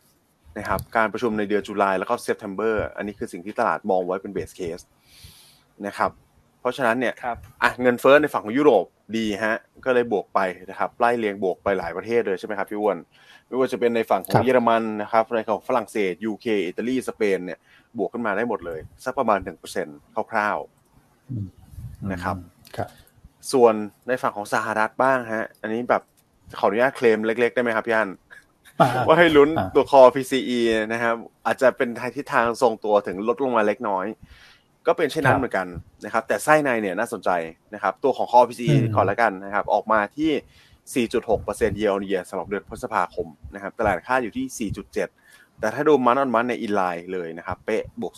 [0.58, 4.79] นะครับการประชุมในเดือนตุลาแล้วก็ September อันนี้คือสิ่งที่ตลาดมองไว้เป็น base case
[5.86, 6.12] นะครับ
[6.60, 7.13] เพราะฉะนั้นเนี่ย
[7.63, 8.86] อะเงินเฟ้อในฝั่งของยุโรป
[9.17, 12.97] ดีฮะก็เลยบวกไปนะครับไล่เลียงบวกไปหลายประเทศเลยใช่ไหมครับพี่อ้วน
[13.47, 17.60] ไม่ว่าจะเป็นในฝั่งของเยอรมันนะครับในของฝรั่งเศสยูเคอิตาลีสเปนเนี่ย
[17.97, 19.88] บวกขึ้นมาได้หมดเลย สักประมาณหนึ่งเปอร์เซ็น
[20.32, 22.36] คร่าวๆนะครับ
[23.52, 23.73] ส่วน
[24.08, 26.04] ในฝั่งของสหรัฐบ้างฮะอันนี้แบบ
[26.57, 28.09] ขออนุญาตเคลมเล็กๆ ได้ไหมครับพี่อัน
[29.07, 30.59] ว่าให้ลุ้นตัวคอ PCE
[30.93, 34.05] นะครับ อาจจะเป็นทิศทางทรงตัวถึงลดลงมาเล็กน้อย
[34.88, 35.67] ก็เป็นเช่นนั้นเหมือนกัน
[36.05, 37.29] นะครับ แต่ไส้ในเนี่ยน่าสนใจ
[37.73, 48.13] นะครับ ตัวของคอ PCE ก่อนแล้วกันนะครับ ออกมาที่ 4.6%เยียร์เยียสำหรับเดือนพฤษภาคมนะครับ ตลาดค่าอยู่ที่ 4.7 แต่ถ้าดูมันออนมันในอินไลน์เลยนะครับ เป๊ะบวก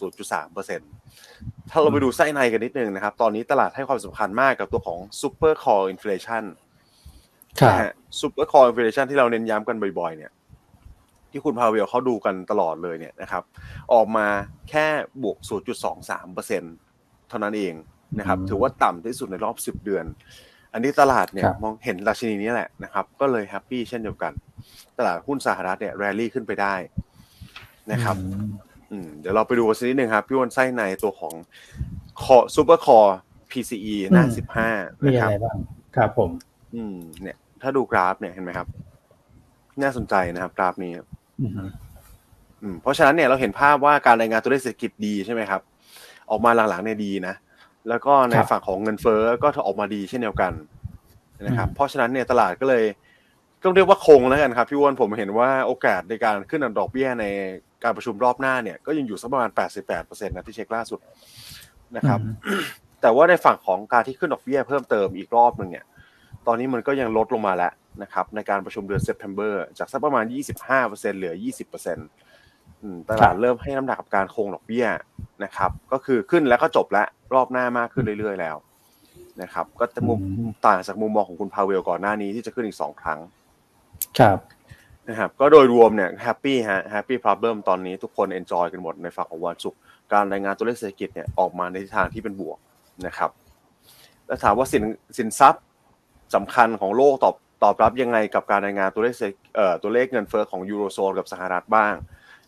[0.61, 6.43] 0.3%ถ้าเราไปดูไส้ในกันนิดนึงนะครับ ตอนนี้ตลาดให้ความสำคัญมากกับตัวของ Super Core Inflation
[7.69, 10.31] นะฮะ Super Core Inflation ที่เราเน้นย้ำกันบ่อยๆ เนี่ย
[11.31, 13.43] ที่คุณพาเวลเขาดูกันตลอดเลยเนี่ยนะครับ
[13.93, 14.27] ออกมา
[14.69, 14.85] แค่
[15.23, 15.37] บวก
[16.13, 17.73] 0.23%เท่านั้นเอง
[18.19, 20.05] นะครับ ถือว่าต่ำที่สุดในรอบ 10 เดือน
[20.73, 24.33] อันนี้ตลาดเนี่ยมองเห็นราชินีนี้แหละนะครับ ก็เลยแฮปปี้เช่นเดียวกัน
[24.97, 26.75] ตลาดหุ้นสหรัฐเนี่ยแรลลี่ขึ้นไปได้
[27.91, 28.15] นะครับ
[28.91, 31.33] อืมเดี๋ยวเราไปดูกันสักนิดนึงครับ พี่วันไส้ในตัวของ
[32.23, 33.17] คอซูเปอร์คอร์
[33.51, 34.69] PCE หน้าสิบห้า
[35.03, 35.57] มีอะไรบ้าง
[35.95, 36.29] ครับผม
[36.75, 38.67] อืม เนี่ย ถ้าดูกราฟเนี่ยเห็นไหมครับ
[39.81, 40.91] น่าสนใจนะครับ กราฟนี้
[42.61, 45.61] อืมเพราะฉะนั้นเนี่ยเราเห็นภาพว่าการรายงานตัวเลขเศรษฐกิจดีใช่ไหมครับ
[46.29, 47.35] ออกมาหลังๆเนี่ยดีนะ
[47.89, 50.53] แล้วก็ในฝั่งของเงินเฟ้อก็ออกมาดีเช่นเดียวกัน
[51.47, 52.83] นะครับ เพราะฉะนั้นเนี่ยตลาดก็เลย
[53.63, 57.25] ต้องเรียกว่าคงแล้วกันครับพี่วอนผมเห็นว่าโอกาสในการขึ้นอันดอกเบี้ยใน
[57.83, 59.49] การประชุมรอบหน้าเนี่ยก็ยังอยู่สักประมาณ
[59.91, 60.99] 88%นะที่เช็คล่าสุด
[61.97, 62.19] นะครับ
[63.01, 65.85] แต่ว่าในฝั่งของการที่ขึ้นดอกเบี้ยเพิ่มเติมอีกรอบหนึ่งเนี่ย
[66.47, 70.25] ตอนนี้มันก็ยังลดลงมาแล้วนะครับในการประชุมเดือน September จากสักประมาณ
[70.71, 71.33] 25%เหลือ
[72.21, 74.85] 20%ตลาดเริ่มให้น้ำหนักกับการคงดอกเบี้ย
[75.43, 78.55] นะครับ ก็คือขึ้นแล้วก็จบแล้วรอบหน้ามากขึ้นเรื่อยๆแล้ว
[79.41, 80.19] นะครับ ก็จะมุม
[80.65, 83.19] ต่างจากมุมมองของคุณพาเวลก่อนหน้านี้ที่จะขึ้นอีกสองครั้ง
[84.19, 84.37] ครับ
[85.09, 89.79] นะครับ ก็โดยรวมเนี่ย happy ฮะ happy problem ตอนนี้ทุกคน enjoy กันหมดในฝั่งของวันศุกร์
[90.13, 92.57] การรายงานตัวเลขเศรษฐกิจเนี่ยออกมาในทิศทางที่เป็นบวก
[93.05, 93.29] นะครับ
[94.25, 94.83] แล้วถามว่าสิน
[95.17, 95.63] สินทรัพย์
[96.35, 99.15] สำคัญของโลกตอบตอบรับยังไงกับการรายงานตัวเลข
[99.55, 101.93] เอ่อตัวเลขเงินเฟ้อของยูโรโซนกับสหรัฐบ้าง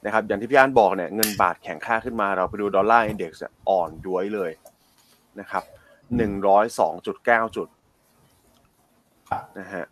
[0.05, 4.51] นะครับอย่างที่พี่อันบอกเนี่ยเงินบาทแข็งค่าขึ้นมาเราไปดู Dollar Indexอ่อนย้วยเลย
[5.39, 5.63] นะครับ
[6.17, 7.67] หนึ่งร้อยสองจุดเก้าจุด
[9.59, 9.85] นะฮะ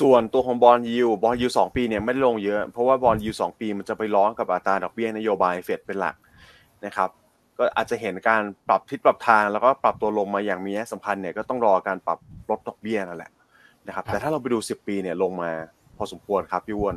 [0.00, 6.16] ส่วนตัวของ bond yield bond yield สองปีเนี่ยไม่ได้ลงเยอะ เพราะว่า bond yield สองปีมันจะไปล้อกับอัตราดอกเบี้ยนโยบายเฟดเป็นหลัก
[6.86, 7.10] นะครับ
[7.58, 12.18] ก็อาจจะเห็นการปรับทิศปรับทางแล้วก็ปรับตัวลงมาอย่างมีนัยสำคัญเนี่ยก็ต้องรอการปรับ
[12.50, 13.30] ลดดอกเบี้ยนั่นแหละ
[13.86, 15.50] นะครับแต่ถ้าเราไปดู 10 ปีเนี่ยลงมา
[15.96, 16.96] พอสมควรครับพี่วอน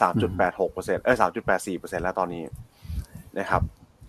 [0.00, 2.42] 3.86%เอ้ย3.84%แล้วตอนนี้
[3.38, 3.62] นะครับ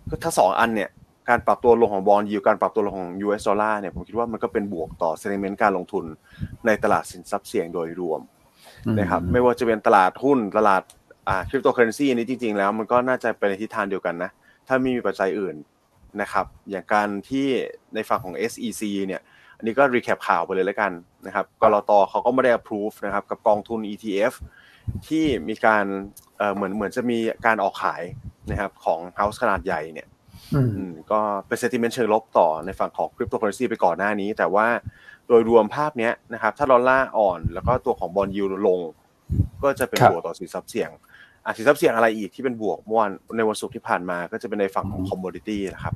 [0.10, 0.90] ก็ถ้า 2 อันเนี่ย
[1.30, 6.06] การปรับตัวลงของ bond yield การปรับตัวลงของ US ดอลลาร์เนี่ยผมคิดว่ามันก็เป็นบวกต่อ sentiment การลงทุน
[6.66, 8.22] ในตลาดสินทรัพย์เสี่ยงโดยรวม
[9.00, 10.82] นะครับไม่ว่าจะเป็นตลาดหุ้นตลาด
[11.28, 14.30] อ่าคริปโตเคอเรนซีนี้จริง ๆ แล้วมันก็น่าจะเป็นทิศทางเดียวกันนะ
[14.68, 15.56] ถ้าไม่มีปัจจัยอื่น
[16.22, 17.48] นะครับอย่างการที่
[17.96, 19.22] ในฝั่งของ SEC เนี่ย
[19.58, 20.92] อันนี้ก็ recap ข่าวไปเลยแล้วกัน
[21.26, 24.34] นะครับกลตเขาก็ไม่ได้ approve นะครับกับกองทุน ETF
[25.08, 25.86] ที่มีการ
[26.56, 28.04] เหมือนเหมือนจะมีการออกขาย
[28.52, 30.08] นะครับของ House ขนาดใหญ่เนี่ย
[31.12, 34.68] ก็เป็น sentiment เชิงลบต่อในฝั่งของคริปโตเคอเรนซีไปก่อนหน้านี้ แต่ว่า
[35.28, 38.80] โดยรวมภาพนี้นะครับถ้าดอลลาร์อ่อนแล้วก็ตัวของ bond yield ลง
[39.64, 40.90] ก็จะเป็นบวกต่อสินทรัพย์เสี่ยง
[41.46, 45.96] อะสินทรัพย์เสี่ยงอะไรอีกที่เป็นบวกเมื่อวันในวันศุกร์ที่ผ่านมาก็จะเป็นในฝั่งของ commodity นะครับ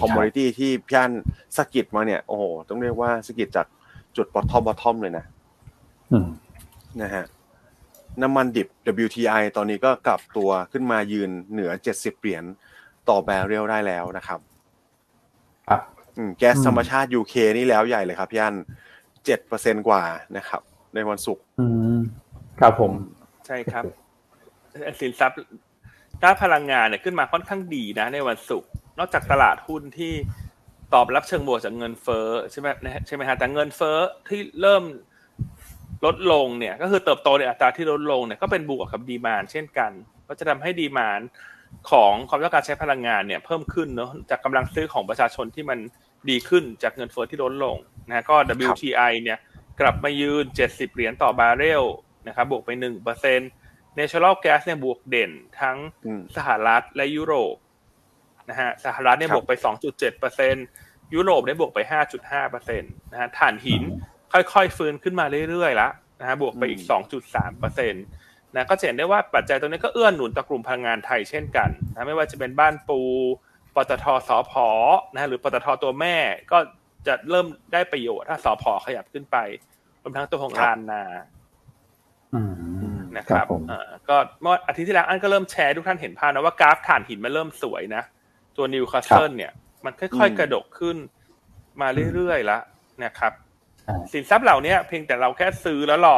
[0.00, 1.12] commodity ที่พี่อัน
[1.56, 3.66] สะกิดมาเนี่ยโอ้โหต้องเรียกว่าสะกิดจาก
[4.16, 5.24] จุด bottom bottom เลยนะ
[7.02, 7.24] นะฮะ
[8.22, 8.68] น้ำมันดิบ
[9.04, 12.44] WTI ตอนนี้ก็กลับตัวขึ้นมายืนเหนือ 70 เหรียญ
[13.08, 14.38] ต่อบาร์เรลได้แล้วนะครับ
[15.68, 15.80] ครับ
[16.38, 18.54] แก๊สธรรมชาติยูเคนี่แล้วใหญ่เลยครับพี่อัน
[19.24, 20.02] เจ็ดเปอร์เซ็นกว่า
[20.36, 20.62] นะครับ
[20.94, 21.44] ในวันศุกร์
[22.60, 22.92] ครับผม
[23.46, 23.84] ใช่ครับ
[25.00, 25.38] สินทรัพย์
[26.22, 30.12] ด้านพลังงานเนี่ยขึ้นมาค่อนข้างดีนะ ในวันศุกร์นอกจากตลาดหุ้นที่
[30.94, 32.68] ตอบรับเชิงบวกจากเงินเฟ้อใช่ไหม
[33.06, 34.84] ใช่ไหมฮะแต่เงินเฟ้อที่เริ่ม
[36.04, 39.90] ลดลงเนี่ย ก็คือเติบโตในอัตราที่ลดลงเนี่ยก็เป็นบวกกับดีมานเช่นกัน
[40.28, 41.20] ก็จะทำให้ดีมาน
[41.90, 45.78] ของความต้องการใช้พลังงานเนี่ยเพิ่มขึ้นเนาะจากกำลังซื้อของประชาชนที่มัน
[46.28, 47.76] ดีขึ้นจากเงินเฟ้อที่ลดลง
[48.08, 48.36] นะก็
[48.68, 49.38] WTI เนี่ย
[49.80, 51.82] กลับมายืน 70 เหรียญต่อบาร์เรล
[52.28, 53.50] นะครับบวกไป 1%เปอร์เซ็นต์
[53.98, 55.76] Natural Gas เนี่ยบวกเด่นทั้ง
[56.36, 57.56] สหรัฐและยุโรป
[58.50, 59.52] นะฮะสหรัฐเนี่ยบวกไป
[59.86, 60.66] 2.7%เปอร์เซ็นต์
[61.14, 63.82] ยุโรปเนี่ยบวกไป 5.5%เปอร์เซ็นต์นะฮะถ่านหิน
[64.32, 65.88] ค่อยๆ ฟื้นขึ้นมาเรื่อยๆละ
[66.20, 66.80] นะฮะบวกไปอีก
[67.20, 68.04] 2.3%เปอร์เซ็นต์
[68.54, 73.00] นะก็เห็นได้ว่าปัจจัยตรงนี้ก็เอื้อหนุนต่อกลุ่มพลังงานไทยเช่นกันนะไม่ว่าจะเป็นบ้านปู
[73.74, 74.66] ปตทสอพอ
[75.12, 76.16] นะหรือปตทตัวแม่
[76.52, 76.58] ก็
[77.06, 79.36] จะเริ่มได้ประโยชน์ถ้าสอพอขยับขึ้นไป
[80.02, 81.02] รวมทั้งตัวของลานนา
[83.18, 83.46] นะครับ
[84.08, 88.02] ก็เมื่ออาทิตย์ที่แล้วอันก็เริ่มแชร์ทุกท่านเห็นภาพนะว่ากราฟถ่านหินมันเริ่มสวยนะ
[88.56, 89.52] ตัวนิวคาสเซิลเนี่ย
[89.84, 90.96] มันค่อยๆกระดกขึ้น
[91.80, 92.62] มาเรื่อยๆแล้ว
[93.04, 93.32] นะครับ
[94.12, 96.16] สินทรัพย์เหล่านี้เพียงแต่เราแค่ซื้อแล้วรอ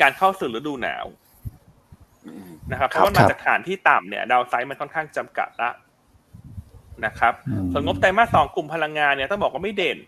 [0.00, 1.06] การเข้าสู่ฤดูหนาว
[2.72, 5.70] นะครับเพราะว่ามาจากฐานที่ต่ำเนี่ย downside มันค่อนข้างจำกัดละ
[7.04, 7.34] นะครับ
[7.72, 9.98] ส่วนงบไตรมาสสองกลุ่มพลังงานเนี่ยต้องบอกว่าไม่เด่น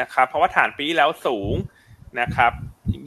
[0.00, 1.54] นะครับ เพราะว่าฐานปีแล้วสูง
[2.20, 2.52] นะครับ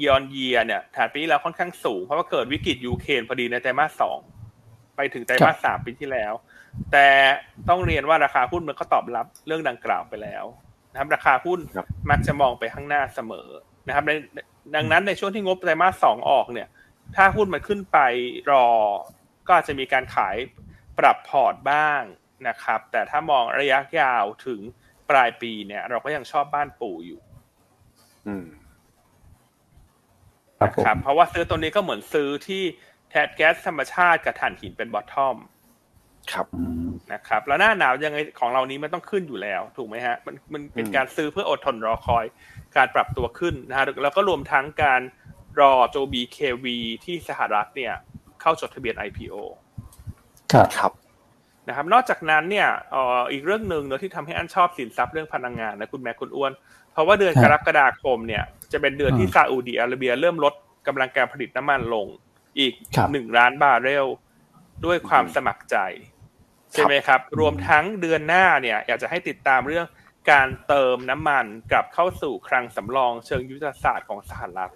[0.06, 4.20] ยอนเยียเนี่ยฐานปีแล้วค่อนข้างสูง เพราะว่าเกิดวิกฤตยูเครนพอดีในไตรมาสสอง
[4.96, 6.34] ไปถึงไตรมาสสามปีที่แล้ว
[6.92, 7.08] แต่
[7.70, 10.46] ต้องเรียนว่าราคาหุ้นมันก็ตอบรับเรื่องดังกล่าวไปแล้ว
[10.92, 11.60] นะครับ ราคาหุ้น
[12.10, 13.50] มักจะมองไปข้างหน้าเสมอ
[13.88, 14.04] นะครับ
[14.76, 16.68] ดังนั้นในช่วงที่งบไตรมาสสองออกเนี่ย
[17.16, 17.98] ถ้าหุ้นมันขึ้นไป
[18.52, 18.68] รอ
[19.48, 20.38] ก็อาจจะมีการขาย
[21.00, 22.02] ปรับพอร์ตบ้าง
[22.48, 24.62] นะครับ แต่ถ้ามองระยะยาวถึง
[25.10, 27.20] ปลายปีเนี่ย เราก็ยังชอบบ้านปู่อยู่
[28.28, 28.46] อืม
[30.62, 32.64] นะครับเพราะว่าซื้อตัวนี้ก็เหมือนซื้อที่
[33.10, 35.38] แทนแก๊สธรรมชาติกับถ่านหินเป็นบอททอม
[36.32, 36.48] ครับ
[37.14, 42.26] นะครับ แล้วหน้าหนาวยังไงของเรานี้มันต้องขึ้นอยู่แล้ว ถูกไหมฮะ มันมันเป็นการซื้อเพื่ออดทนรอคอย
[42.78, 45.02] การปรับตัวขึ้นนะฮะแล้วก็รวมทั้งการ
[45.60, 47.94] รอโจบีเควีที่สหรัฐเนี่ย
[48.42, 49.36] เข้าจดทะเบียน IPO
[50.54, 50.92] ครับครับ
[51.68, 52.70] นะครับ นอกจากนั้นเนี่ย
[53.32, 60.54] อีกเรื่องหนึ่งเนอะที่ทำให้อันชอบสินทรัพย์เรื่องพลังงานนะคุณแม่คุณอ้วนเพ ราะว่าเดือนกรกฎาคมเนี่ยจะเป็นเดือนที่ซาอุดีอาระเบียเริ่มลด
[60.88, 62.08] กำลังการผลิตน้ำมันลง
[62.60, 62.74] อีก
[63.12, 64.08] หนึ่งล้านบาร์เรล
[64.86, 65.78] ด้วยความสมัครใจ
[66.74, 69.86] ใช่ไหมครับ รวมทั้งเดือนหน้าเนี่ย อยากจะให้ติดตามเรื่อง
[70.32, 74.74] การเติมน้ำมันกลับเข้าสู่คลังสำรองเชิงยุทธศาสตร์ของสหรัฐ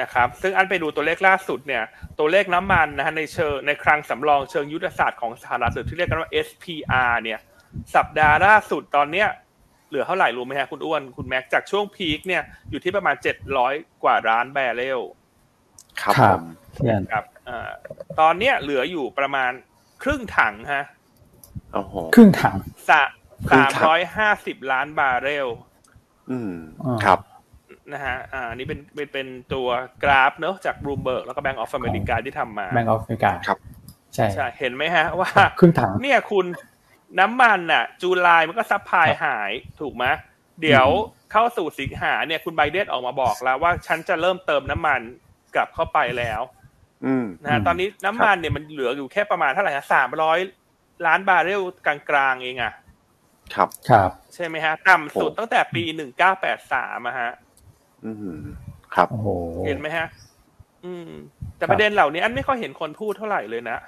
[0.00, 1.82] นะครับ ซึ่งอันไปดูตัวเลขล่าสุดเนี่ย
[2.18, 7.38] ตัวเลขน้ำมันนะฮะในเชิงในคลังสำรองเชิงยุทธศาสตร์ของสหรัฐหรือที่เรียกกันว่า SPR เนี่ย
[7.94, 9.28] สัปดาห์ล่าสุดตอนเนี้ย
[9.88, 13.74] เหลือเท่าไหร่รู้ไหมฮะคุณอ้วนคุณแม็กจากช่วงพีคเนี่ยอยู่ที่ประมาณเจ็ดร้อย
[14.04, 15.00] กว่าล้านแบเรล
[16.02, 16.14] ครับ
[17.12, 17.24] ครับ
[18.20, 19.52] ตอนเนี้ยเหลืออยู่ประมาณ
[20.02, 20.84] ครึ่งถังฮะ
[22.14, 22.56] ครึ่งถัง
[22.88, 23.02] สะ
[23.52, 25.48] สามร้อยห้าสิบล้านบาร์เรล
[26.30, 26.52] อืม
[27.04, 27.18] ครับ
[27.92, 29.68] นะฮะ อ่า นี่เป็นเป็น เป็นตัว
[30.02, 33.58] กราฟเนอะจากบลูเบิร์กแล้วก็ Bank of America ที่ทำมาแบงก์ออฟอเมริกาครับ
[34.14, 36.46] ใช่ ใช่ เห็นไหมฮะว่า ครึ่งถัง เนี่ยคุณ
[37.20, 40.04] น้ำมันอะ July มันก็ supply หายถูกไหม
[40.62, 40.86] เดี๋ยว
[41.32, 45.00] เข้าสู่สิงหาเนี่ย คุณไบเดนออกมาบอกแล้วว่าฉันจะเริ่มเติมน้ำมัน
[45.54, 46.40] กลับเข้าไปแล้ว
[47.06, 50.38] อืมนะตอนนี้น้ำมันเนี่ยมันเหลืออยู่แค่ประมาณเท่าไหร่ฮะสามร้อย
[51.06, 52.72] ล้านบาร์เรลกลางๆเองอะ
[53.54, 57.30] ครับ ครับ ใช่ไหมฮะ ต่ำสุดตั้งแต่ปีหนึ่งเก้าแปดสามอะฮะ
[58.04, 58.38] อืม
[58.94, 59.28] ครับโอ้โห
[59.66, 60.06] เห็นไหมฮะ
[60.84, 61.10] อืม
[61.58, 63.78] แต่ประเด็นเหล่านี้อันไม่ค่อยเห็นคนพูดเท่าไหร่เลยนะ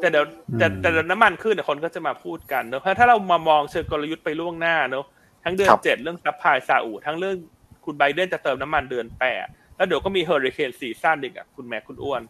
[0.00, 0.24] แต่เดี๋ยว
[0.58, 5.04] แต่แต่น้ำมันขึ้นเดี๋ยวคนก็จะมาพูดกันเนอะเพราะถ้าเรามามองเชิงกลยุทธ์ไปล่วงหน้าเนอะ
[5.44, 7.36] ทั้งเดือนเจ็ดเรื่อง supply ซาอุทั้งเรื่อง
[7.84, 12.22] คุณไบเดนจะเติมน้ำมันเดือนแปดแล้วเดี๋ยวก็มี hurricane season อีกอะคุณแม่คุณอ้วน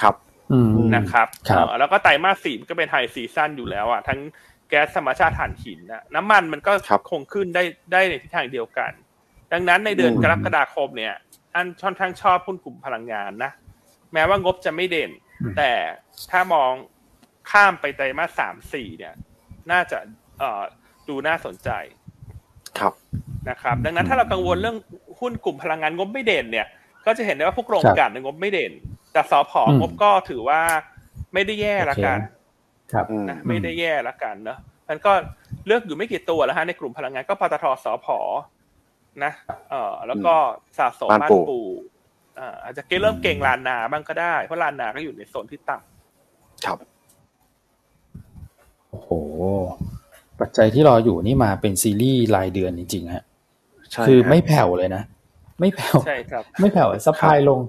[0.00, 0.14] ครับ
[0.94, 4.18] นะครับครับแล้วก็ไตรมาสสี่ก็เป็น high season อยู่แล้วอะทั้ง
[4.68, 6.72] แก๊สธรรมชาติถ่านหินนะน้ำมันมันก็
[7.10, 8.92] คงขึ้นได้ได้ในทิศทางเดียวกัน
[9.52, 11.14] ดังนั้นในเดือนกรกฎาคมเนี่ย
[11.54, 13.50] อันค่อนข้างชอบหุ้นกลุ่มพลังงานนะ
[14.12, 15.10] แม้ว่างบจะไม่เด่น
[15.56, 15.72] แต่
[16.30, 16.72] ถ้ามอง
[17.50, 19.14] ข้ามไปไตรมาสสามสี่เนี่ย
[19.70, 19.98] น่าจะ
[20.38, 20.62] เอ่อ
[21.08, 21.70] ดูน่าสนใจ
[22.78, 22.92] ครับ
[23.48, 24.76] นะครับ ดังนั้นถ้าเรากังวลเรื่อง
[25.20, 26.66] หุ้นกลุ่มพลังงานงบไม่เด่นเนี่ย
[27.06, 28.72] ก็จะเห็นได้ว่าพวกโรงกลั่นงบไม่เด่น
[29.12, 30.60] แต่สอพองบก็ถือว่า
[31.34, 32.18] ไม่ได้แย่ละกัน
[32.92, 35.12] ครับนะไม่ได้แย่ละกันเนาะมันก็
[35.66, 38.06] เลือกอยู่ไม่กี่ตัวแล้วฮะในกลุ่มพลังงานก็ปตทสพ
[39.24, 39.32] นะ
[39.70, 40.34] เออแล้วก็
[40.78, 41.60] สะสมบ้านปู
[42.38, 46.78] อ่าอาจจะเริ่มเก่งลานนาบ้างก็ได้ เพราะลานนาก็อยู่ในโซนที่ต่ำครับ
[48.90, 49.10] โอ้โห
[50.40, 53.24] ปัจจัยที่รออยู่นี่มาเป็นซีรีส์รายเดือนจริงๆฮะ
[54.06, 55.02] คือไม่แผ่วเลยนะ
[55.60, 57.60] ไม่แผ่วใช่ครับ ไม่แผ่วปลายลง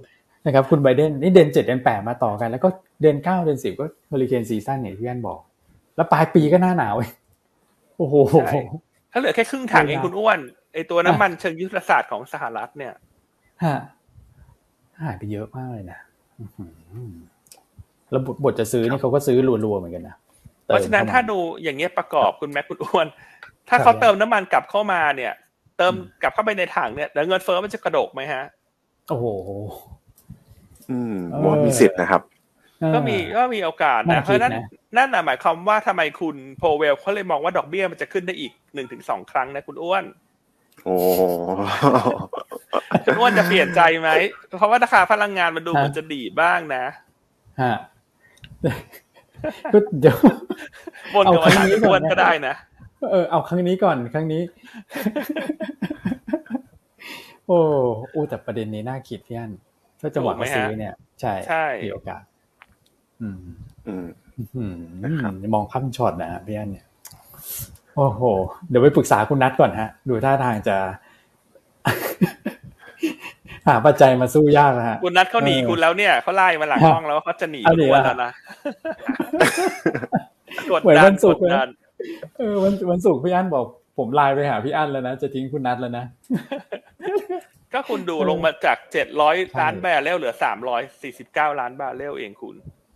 [0.45, 2.69] นะครับ คุณไบเดนนี่เดือนเจ็ดเดือนแปดมาต่อกัน แล้วก็
[3.01, 5.39] เดือนเก้าเดือนสิบก็ hurricane season เนี่ยที่อันบอก
[5.95, 6.95] แล้วปลายปีก็หน้าหนาว
[7.97, 8.15] โอ้โห
[9.11, 10.39] ถ้าเหลือแค่ครึ่งถังเองคุณอ้วน
[10.73, 12.93] ไอตัวน้ำมันเชิงยุทธศาสตร์ของสหรัฐเนี่ย
[13.63, 13.75] ฮะ
[15.03, 15.99] หายไปเยอะมากเลยนะ
[18.11, 20.15] แล้วบทจะซื้อนี่เขาก็ซื้อรัวๆเหมือนกันนะ
[20.65, 23.07] เพราะฉะนั้นถ้าดูอย่างเงี้ยประกอบคุณแม็กคุณอ้วน
[23.69, 25.33] ถ้าเขาเติมน้ำมันกลับเข้ามาเนี่ย
[25.77, 28.43] เติมกลับเข้าไปในถังเนี่ยแล้วเงินเฟ้อมันจะกระโดกไหมฮะ
[29.09, 29.25] โอ้โห
[30.89, 32.21] อืมว่ามีสิทธิ์นะครับ
[32.93, 34.53] ก็มีก็มีโอกาสนะ เพราะนั้น
[34.97, 40.03] นั่นหมายความว่าทำไมคุณโพเวลเขาเลยมองว่าดอกเบี้ยมันจะขึ้นได้อีกหนึ่งถึงสองครั้งนะคุณอ้วน
[40.83, 40.95] โอ้
[43.05, 44.09] คุณอ้วนจะเปลี่ยนใจไหม
[44.57, 46.83] เพราะว่าราคาพลังงานมันดูเหมือนจะดีบ้างนะ
[47.61, 47.75] ฮะ
[49.73, 50.17] ก็เดี๋ยว
[51.13, 52.55] บนกับครั้งนี้ก่อนก็ได้นะ
[53.11, 54.41] เออเอาครั้งนี้ก่อนครั้งนี้
[57.47, 57.59] โอ้
[58.11, 59.51] โอ้แต่ประเด็นนี้น่าคิดพี่อัน
[60.01, 62.21] ถ้าจังหวะมาซื้อเนี่ย ใช่ใช่มีโอกาส
[63.21, 63.39] อืม
[63.87, 64.07] อืม
[64.55, 64.75] อืม
[65.53, 66.85] มองข้ามช็อตนะพี่อันเนี่ย
[67.95, 68.21] โอ้โห
[68.69, 70.77] เดี๋ยวไปปรึกษาคุณนัทก่อนฮะ ดูท่าทางจะ
[73.67, 78.31] หาปัจจัยมาสู้ยากนะฮะคุณนัดเขาหนีคุณแล้วเนี่ยเขาไล่มาหลังห้องแล้วเขาจะหนีคุณแล้วนะ
[80.71, 81.69] กดดันกดดัน
[82.37, 83.65] เออวันวันศุกร์พี่อั้นบอก
[83.97, 86.05] ผมไลน์ไปหาพี่อั้นแล้วนะจะทิ้งคุณนัดแล้วนะ
[87.73, 92.55] ก็คุณดูลงมาจากเจ็ดร้อยล้านบาทแล้วเหลือสามร้อยสี่สิบเก้าล้านบาทแล้วเองคุณ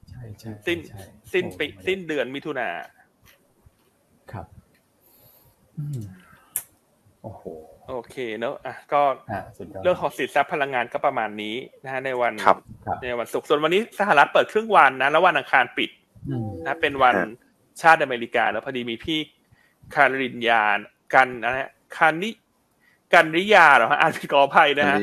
[0.09, 0.77] ใช่ใช่สิ้น
[1.33, 2.98] สิ้นปีสิ้นเดือนมิถุนาครับ
[7.24, 7.44] โอ้โห
[7.89, 9.02] โอเคเนอะอะก็
[9.84, 12.34] เรื่องของสินทรัพย์พลังงานก็ประมาณนี้นะฮะในวัน
[13.04, 15.89] ในวันศุกร์ส่วนวันนี้สหรัฐเปิดครึ่งวันนะแล้ววันอังคารปิด
[16.65, 17.15] นะเป็นวัน
[17.82, 19.20] ชาติอเมริกาแล้วพอดีมีพี่
[19.96, 20.63] คารินยา
[21.13, 22.30] กันนะคานิ
[23.13, 24.98] กันริยาเหรอฮะอ่านผิดขออภัยนะฮะ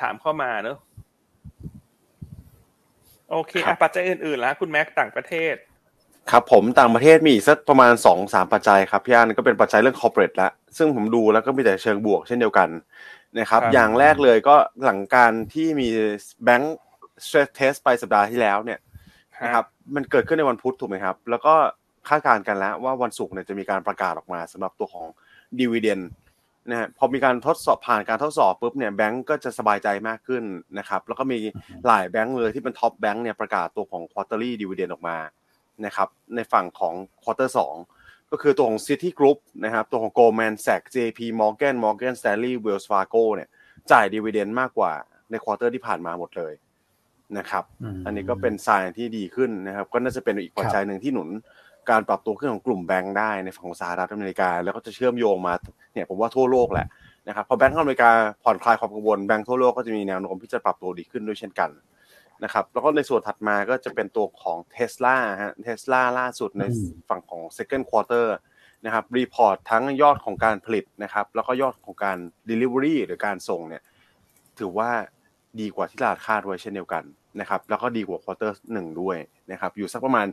[0.00, 0.78] ถามเข้ามาเนอะ
[3.30, 5.54] โอเคอะปัจจัยอื่นๆแล้วคุณแม็กต่างประเทศ
[6.30, 12.68] ครับผมต่างประเทศมีสักประมาณสองสามปัจจัยครับพี่อันก็เป็นปัจจัยเรื่อง corporate ละซึ่งผมดูแล้วก็มีแต่เชิงบวกเช่นเดียวกัน
[13.38, 15.88] นะครับอย่างแรกเลยก็หลังการที่มี
[16.44, 16.76] แบงก์
[17.24, 18.78] stress test ไปสัปดาห์ที่แล้วเนี่ย
[19.42, 19.64] นะครับ
[19.94, 21.54] มันเกิดขึ้นในวันพุธถูกไหมครับ แล้วก็
[22.08, 25.06] คาดการณ์กันแล้วว่าวันศุกร์เนี่ยจะมีการประกาศออกมาสำหรับตัวของ
[25.58, 26.00] ดีเวเดน
[26.70, 30.42] นะฮะพอมีการทดสอบผ่านการทดสอบปุ๊บเนี่ยแบงก์ก็จะสบายใจมากขึ้น
[30.78, 31.38] นะครับแล้วก็มี
[31.86, 35.16] หลายแบงก์เลยที่เป็น top bank เนี่ยประกาศตัวของ quarterly dividend ออกมา
[35.86, 37.76] นะครับในฝั่งของ quarter สอง
[38.30, 43.48] ก็คือตัวของ Citigroup นะครับตัวของ Goldman Sachs JP Morgan Morgan Stanley Wells Fargo เนี่ย
[43.92, 44.92] จ่าย dividend มากกว่า
[45.30, 46.54] ใน quarter ที่ผ่านมาหมดเลย
[47.38, 47.64] นะครับ
[48.06, 51.28] อันนี้ก็เป็นสายที่ดีขึ้นนะครับ ก็น่าจะเป็นอีกปัจจัยหนึ่งที่หนุน
[51.90, 55.54] การปรับตัวขึ้นของกลุ่มแบงค์ได้ในฝั่งของสหรัฐอเมริกา แล้วก็จะเชื่อมโยงมา
[55.92, 56.86] เนี่ยผมว่าทั่วโลกแหละ
[57.28, 58.10] นะครับพอแบงก์อเมริกา
[58.44, 61.70] ผ่อนคลายความกังวลแบงก์ทั่วโลกก็จะมีแนวโน้มที่จะปรับตัวดีขึ้นด้วยเช่นกัน
[62.44, 66.64] นะครับแล้วก็ในส่วนถัดมาก็จะเป็นตัวของเทสลาฮะเทสลาล่าสุดใน
[67.08, 68.26] ฝั่งของ second quarter
[68.84, 72.18] นะครับ report ทั้งยอดของการผลิตนะครับ แล้วก็ยอดของการ
[72.50, 73.82] delivery หรือการส่งเนี่ย
[74.58, 74.90] ถือว่า
[75.60, 77.04] ดีกว่าที่ตลาดคาดไว้เช่นเดียวกัน
[77.40, 79.16] นะครับแล้วก็ดีกว่า quarter หนึ่งด้วย
[79.50, 80.26] นะครับอยู่สักประมาณ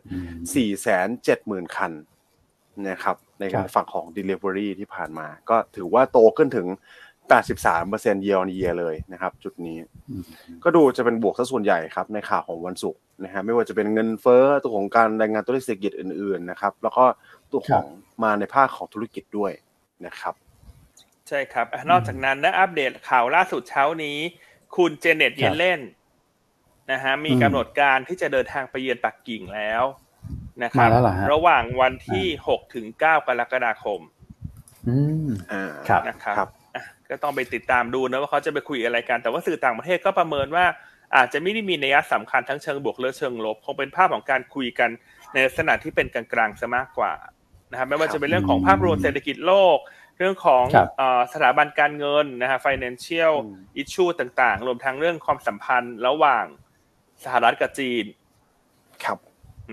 [0.44, 1.92] 4 7 0 0 0 0 คัน
[2.90, 6.68] นะครับในการฝั่งของ Delivery ที่ผ่านมา ก็ถือว่าโตขึ้นถึง
[7.36, 9.78] 83% year on year เลยนะครับ จุดนี้
[10.64, 17.06] ก็ดูจะเป็นบวกซะส่วนใหญ่ครับ ในข่าวของวันศุกร์นะฮะไม่ว่าจะเป็นเงินเฟ้อตัวของการรายงานตัวเลขเศรษฐกิจอื่น ๆนะครับ แล้วก็
[17.52, 17.86] ตัวของ
[18.24, 19.52] มาในภาคของธุรกิจด้วย
[20.06, 20.34] นะครับ
[21.28, 24.18] ใช่ครับ นอกจากนั้นนะอัปเดตข่าวล่าสุดเช้านี้
[24.76, 25.80] คุณเจเน็ตเยนเล่น
[26.92, 29.84] นะฮะมีกำหนดการที่จะเดินทางไปเยือนปักกิ่งแล้ว
[30.64, 30.90] นะครับ
[31.32, 34.02] ระหว่างวันที่หกถึงเก้ากรกฎาคม
[34.88, 35.64] อืมอ่า
[36.10, 36.50] นะครับ
[37.10, 40.66] ก็ต้องไปติดตามดูนะว่าเขาจะไปคุยอะไรกัน แต่ว่าสื่อต่างประเทศก็ประเมินว่า
[41.16, 44.90] อาจจะไม่ได้มีนัยสำคัญทั้งเชิงบวกและเชิงลบคงเป็นภาพของการคุยกัน
[45.34, 47.14] ในลักษณะที่เป็นกลางๆซะมากกว่า
[47.72, 49.78] นะครับไม่ว่าจะเป็นเรื่องของภาพรวมเศรษฐกิจโลก
[50.18, 50.66] เรื่องของ
[51.34, 53.34] สถาบันการเงินนะฮะ financial
[53.82, 56.46] issue ต่างๆ รวมทั้งเรื่องความสัมพันธ์ระหว่าง
[57.24, 58.06] สหรัฐกับจีน
[59.04, 59.18] ครับ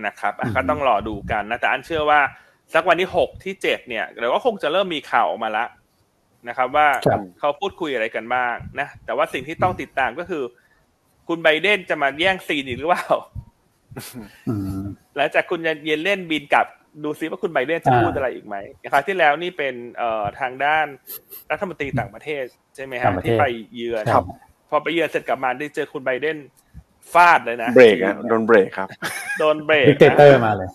[0.05, 2.19] นะครับก็ต้องรอดูกันนะแต่อันเชื่อว่า
[2.73, 5.65] สักวันที่หกที่เจ็ดเนี่ยเดี๋ยวก็คงจะเริ่มมีข่าวออกมาละ
[6.47, 6.87] นะครับ ว่า
[7.39, 10.43] เขาพูดคุยอะไรกันบ้างนะแต่ว่าสิ่งที่ต้องติดตามก็คือ
[11.27, 13.07] คุณไบเดนจะมาแย่งซีนหรือเปล่า
[15.15, 16.65] หลังจากคุณเย็นเล่นบินกลับ
[17.03, 20.85] ดูซิว่าคุณไบเดนจะพูดอะไรอีกไหมนะครับที่แล้วนี่เป็นเอ่อทางด้าน
[21.51, 22.43] รัฐมนตรีต่างประเทศ
[22.75, 24.03] ใช่ไหมครับที่ไปเยือน
[24.69, 26.37] พอไปเยือนเสร็จกลับมาได้เจอคุณไบเดน
[27.13, 28.89] ฟาดเลยนะเบรกอะโดนเบรกครับ
[29.39, 30.69] โดนเบรกดิเตเตอร์มาเลย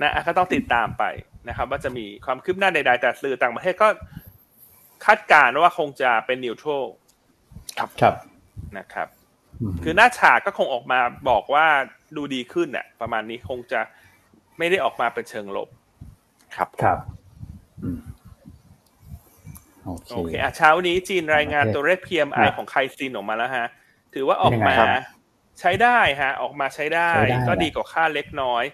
[0.00, 1.04] นะก็ต้องติดตามไป
[1.48, 3.88] นะครับ ว่าจะมีความคืบหน้าใด ๆ แต่สื่อต่างประเทศก็
[5.04, 6.84] คาดการณ์ว่าคงจะเป็นนิวทรัล
[7.78, 8.14] ครับครับ
[8.78, 9.08] นะครับ
[9.84, 11.66] คือหน้าฉากก็คงออกมาบอกว่า
[12.16, 13.80] ดูดีขึ้นเนี่ยประมาณนี้คงจะ
[14.58, 15.68] ไม่ได้ออกมาเป็นเชิงลบ
[16.56, 16.98] ครับครับ
[20.14, 23.66] โอเคอะเช้านี้จีนรายงานตัวเลข PMI ของไคซินออกมาแล้วฮะ
[24.14, 24.74] ถือว่าออกมา
[25.60, 27.10] ใช้ได้ฮะ ออกมาใช้ได้
[27.48, 28.64] ก็ดีกว่าค่าเล็กน้อย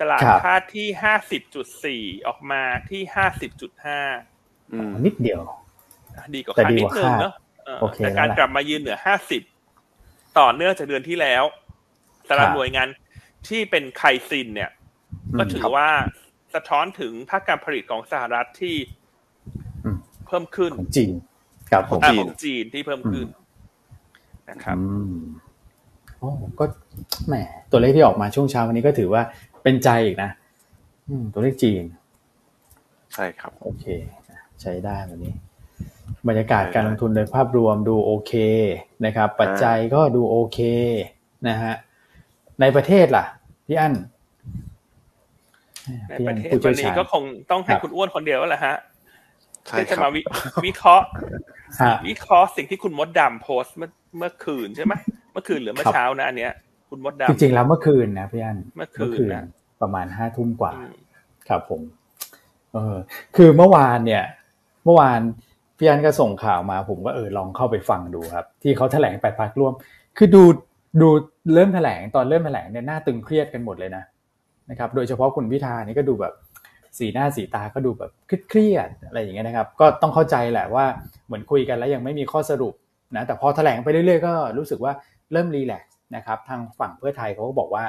[0.00, 4.00] ตลาดคาดที่ห้าสิบจุดสี่ออกมาที่ห้าสิบจุดห้า
[5.04, 5.40] นิดเดียว
[6.34, 7.34] ดีกว่าค่านิดนึงเนาะ
[7.96, 9.42] แต่การกลับมายืนเหนือห้าสิบ
[10.38, 11.44] ต่อเนื่องจากเดือนที่แล้ว
[12.28, 12.88] สำหรับหน่วยงาน
[13.48, 14.70] ที่เป็นไคซินเนี่ย
[15.38, 15.88] ก็ถือว่า
[16.54, 18.76] สะท้อนถึงภาคการผลิตของสหรัฐที่
[20.26, 21.12] เพิ่มขึ้นของจีน
[21.72, 23.26] กับของจีนของจีนที่เพิ่มขึ้น
[24.50, 24.76] นะครับ
[26.18, 26.64] โอ้ก็
[27.26, 27.34] แหม
[27.70, 29.22] ตัวเลขที่ออกมาช่วงเช้าวันนี้ก็ถือว่า
[29.68, 30.30] เป็นใจอีกนะ
[31.32, 31.84] ตัวเลขจีน
[33.14, 33.84] ใช่ครับ โอเค
[34.60, 35.34] ใช้ได้วันนี้
[36.28, 38.32] บรรยากาศการลงทุนโดยภาพรวมดูโอเค
[39.04, 40.58] นะครับ ปัจจัยก็ดูโอเค
[41.48, 41.74] นะฮะ
[42.60, 43.24] ในประเทศล่ะ
[43.66, 43.94] พี่อั้น
[46.10, 48.76] ในประเทศวันนี้ก็คงต้องให้คุณอ้วนคนเดียวแหละฮะ
[49.78, 50.08] ที่จะมา
[50.66, 51.06] วิเคราะห์
[52.08, 54.94] วิเคราะห์สิ่งที่คุณมดดำโพสเมื่อเมื่อคืนใช่ไหม
[55.32, 56.52] เมื่อคืนหรือเมื่อเช้านะอันเนี้ย
[56.90, 59.44] คุณมดดำจริงๆแล้วเมื่อคืนนะพี่อันเมื่อคืนนะ
[59.82, 60.72] ประมาณห้าทุ่มกว่า
[61.48, 61.80] ครับผม
[62.72, 62.96] เออ
[63.36, 64.24] คือเมื่อวานเนี่ย
[64.84, 65.20] เมื่อวาน
[65.78, 69.72] พี่อันก็ส่งข่าวมา ผมก็เออลองเข้าไปฟังดูครับ ที่เขาแถลงแปดพักร่วม
[70.16, 70.42] คือดู
[71.00, 71.08] ดู
[71.54, 74.04] เริ่มแถลงตอนเริ่มแถลงเนี่ยหน้าตึงเครียดกันหมดเลยนะ
[74.70, 76.34] นะครับ โดยเฉพาะคุณพิธานี่ก็ดูแบบ
[76.98, 78.10] สีหน้าสีตาก็ดูแบบ
[78.48, 80.84] เครียดอะไรอย่างเงี้ยนะครับ ก็ต้องเข้าใจแหละว่า
[81.26, 82.74] เหมือนคุยกันแล้วยังไม่มีข้อสรุป
[83.16, 84.92] นะแต่พอแถลงไปเรื่อยๆก็รู้สึกว่า
[85.32, 87.84] เริ่มรีแลกซ์นะครับ ทางฝั่งเพื่อไทยเขาก็บอกว่า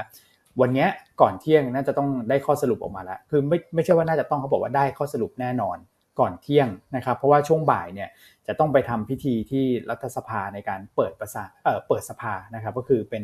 [0.62, 0.88] วันนี้
[1.22, 5.78] ก่อนเที่ยงน่าจะต้องได้ข้อสรุปออกมาแล้ว คือไม่ไม่ใช่ว่าน่าจะต้องเขาบอกว่าได้ข้อสรุปแน่นอน
[6.20, 8.10] ก่อนเที่ยงนะครับ เพราะว่าช่วงบ่ายเนี่ย
[8.48, 13.24] จะต้องไปทำพิธีที่รัฐสภาในการเปิดประสาเอ่อเปิดสภานะครับ ก็คือเป็น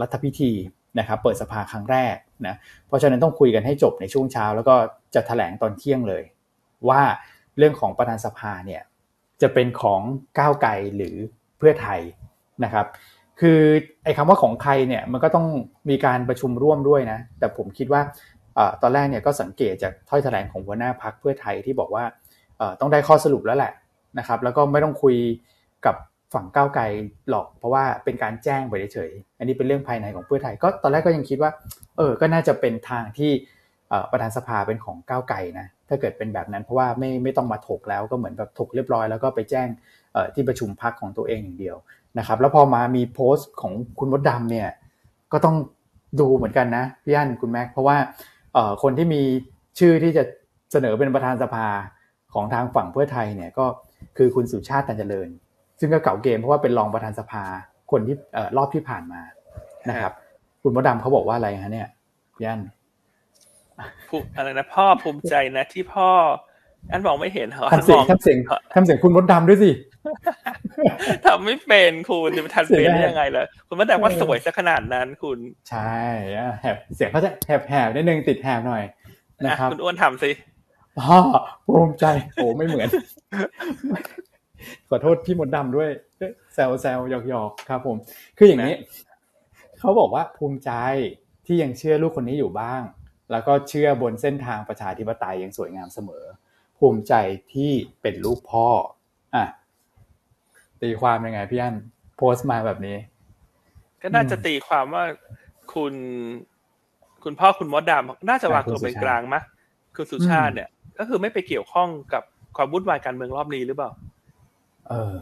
[0.00, 0.52] รัฐพิธี
[0.98, 2.16] นะครับ เปิดสภาครั้งแรก
[2.46, 2.54] นะ
[2.86, 4.74] เพราะฉะนั้นต้องคุยกันให้จบในช่วงเช้า แล้วก็
[5.14, 6.22] จะถแถลงตอนเที่ยงเลย
[6.88, 7.02] ว่า
[7.58, 8.82] เรื่องของประธานสภาเนี่ย
[9.42, 10.00] จะเป็นของ
[10.38, 11.16] ก้าวไกลหรือ
[11.58, 12.00] เพื่อไทย
[12.64, 12.86] นะครับ
[13.40, 13.60] คือ
[14.04, 15.46] ไอ้คำว่าของใครเนี่ยมันก็ต้อง
[15.90, 18.02] มีการประชุมร่วมด้วยนะ แต่ผมคิดว่า
[18.82, 22.04] ตอนแรกเนี่ยก็สังเกตจากถ้อยแถลงของหัวหน้าพักเพื่อไทยที่บอกว่า
[22.80, 23.72] ต้องได้ข้อสรุปแล้วแหละ
[24.18, 25.16] นะครับ แล้วก็ไม่ต้องคุย
[25.86, 25.96] กับ
[26.34, 26.82] ฝั่งก้าวไกล
[27.30, 31.50] หรอก เพราะว่าเป็นการแจ้งไปเฉยๆอันนี้เป็นเรื่องภายในของเพื่อไทย ก็ตอนแรกก็ยังคิดว่า
[31.96, 33.30] เออก็น่าจะเป็นทางที่
[34.10, 39.68] ประธานสภาเป็นของก้าวไกลนะถ้าเกิดเป็นแบบนั้นเพราะว่าไม่ไม่ต้องมาถกแล้วก็เหมือนแบบถกเรียบร้อยแล้วก็ไปแจ้ง
[40.34, 41.76] ที่ประชุมพักของตัวเองอย่างเดียว
[42.18, 44.68] นะครับ แล้วพอมามีโพสต์ของคุณมดดำเนี่ย
[45.32, 45.56] ก็ต้อง
[46.20, 47.96] ดูเหมือนกันนะพี่อั้นคุณแม็กเพราะว่า
[48.82, 49.22] คนที่มี
[49.78, 50.24] ชื่อที่จะ
[50.72, 51.66] เสนอเป็นประธานสภา
[52.34, 53.66] ของทางฝั่งเพื่อไทยเนี่ยก็
[54.16, 55.28] คือคุณสุชาติตันเจริญ
[55.80, 57.44] ซึ่งก็เก่าเกมเพราะว่าเป็นรองประธานสภา
[57.90, 58.16] คนที่
[58.56, 59.20] รอบที่ผ่านมา
[59.90, 60.12] นะครับ
[60.62, 61.88] คุณมดดำเขาบอกว่าอะไรฮะเนี่ย
[62.36, 62.60] พี่อั้น
[64.36, 66.08] อะไรนะพ่อภูมิใจนะที่พ่อ
[66.92, 68.38] อันมองไม่เห็นเหรอทำเสียงทำเสียง
[68.74, 69.70] ทำเสียงคุณมดดำด้วยสิ
[71.26, 75.38] ทำไม่เป็นคุณจะไปทันเป็นได้ยังไงล่ะคุณมดดำว่าสวยซะขนาดนั้นคุณ
[75.70, 75.98] ใช่
[76.60, 78.82] แหบเสียงเขาจะแหบแหบนิดนึงติดแหบหน่อย
[79.46, 80.30] นะครับคุณอ้วนทำสิ
[81.00, 81.18] พ่อ
[81.66, 82.88] ภูมิใจโอ้ไม่เหมือน
[84.88, 85.88] ขอโทษพี่มดดำด้วย
[86.54, 87.96] แซวแซวหยอกหยอกครับผม
[88.38, 88.74] คืออย่างนี้
[89.78, 90.70] เขาบอกว่าภูมิใจ
[91.46, 92.82] ที่ยังเชื่อลูกคนนี้อยู่บ้าง
[93.30, 96.24] แล้วก็เชื่อบนเส้นทางประชาธิปไตยอย่างสวยงามเสมอ
[96.78, 97.14] ภูมิใจ
[97.52, 97.72] ที่
[98.02, 98.66] เป็นลูกพ่อ
[99.34, 99.44] อะ
[100.82, 101.76] ตีความยังไงพี่อัน
[102.16, 102.96] โพสต์มาแบบนี้
[104.02, 105.04] ก็น่าจะตีความว่า
[105.74, 105.94] คุณ
[107.24, 109.42] คุณพ่อคุณมดดำน่าจะวางตัวเป็นกลางมะ
[109.94, 110.68] คือสุชาติเนี่ย
[110.98, 112.22] ก็คือไม่ไปเกี่ยวข้องกับ
[112.56, 113.90] ความวุ่นวายการเมืองรอบนี้หรือเปล่า
[114.88, 115.16] เออ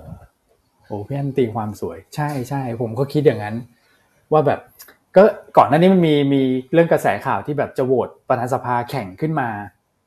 [0.86, 3.56] โอ้พี่อันตีความสวย ใช่ใช่ผมก็คิดอย่างนั้น
[4.32, 4.60] ว่าแบบ
[5.16, 5.22] ก็
[5.56, 6.42] ก่อนหน้านี้มันมีมี
[6.72, 9.48] เรื่องกระแสข่าวที่แบบจะโหวตประธานสภาแข่งขึ้นมา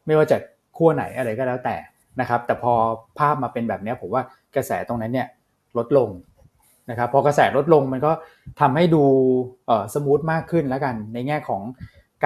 [0.05, 0.37] ไม่ว่าจะ
[0.77, 1.75] ขั้วไหนอะไรก็แล้วแต่
[2.19, 2.73] นะครับ แต่พอ
[3.19, 4.23] ภาพมาเป็นแบบนี้ผมว่า
[4.55, 5.27] กระแสตรงนั้นเนี่ย
[5.77, 6.09] ลดลง
[6.89, 8.11] นะครับพอกระแสลดลงมันก็
[8.61, 9.03] ทำให้ดู
[9.67, 11.61] เอ่อ smooth มากขึ้นแล้วกัน ในแง่ของ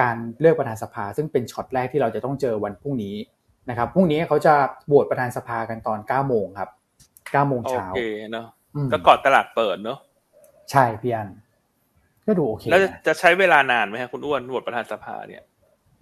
[0.00, 3.16] การเลือกประธานสภา ซึ่งเป็นช็อตแรกที่เราจะต้องเจอวันพรุ่งนี้
[3.70, 4.54] นะครับพรุ่งนี้เขาจะ
[4.86, 6.70] โหวตประธานสภากันตอน9โมงครับ
[7.12, 8.00] 9โมงเช้าโอเค
[8.32, 8.46] เนาะ
[8.92, 9.98] ก็ก่อนตลาดเปิดเนาะ
[10.70, 11.28] ใช่พี่อัน
[12.26, 15.42] ก็ดูโอเคแล้วจะใช้เวลานานไหมครับคุณอ้วนโหวตประธานสภาเนี่ย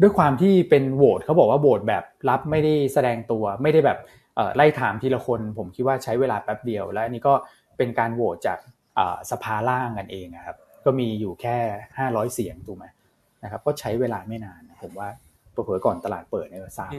[0.00, 3.98] ด้วยความที่เป็นโหวตเขาบอกว่าโหวตแบบรับไม่ได้แสดงตัวไม่ได้แบบ
[4.56, 7.34] ไล่ถามทีละคนผมคิดว่าใช้เวลาแป๊บเดียว และอันนี้ก็
[7.76, 8.58] เป็นการโหวตจาก
[9.30, 11.56] สภาล่างกันเองครับก็มีอยู่แค่
[11.98, 12.86] ห้าร้อยเสียงถูกไหม
[13.42, 15.08] นะครับก็ใช้เวลาไม่นานผมว่า
[15.50, 16.92] เผื่อก่อนตลาดเปิดเนี่ยทราบ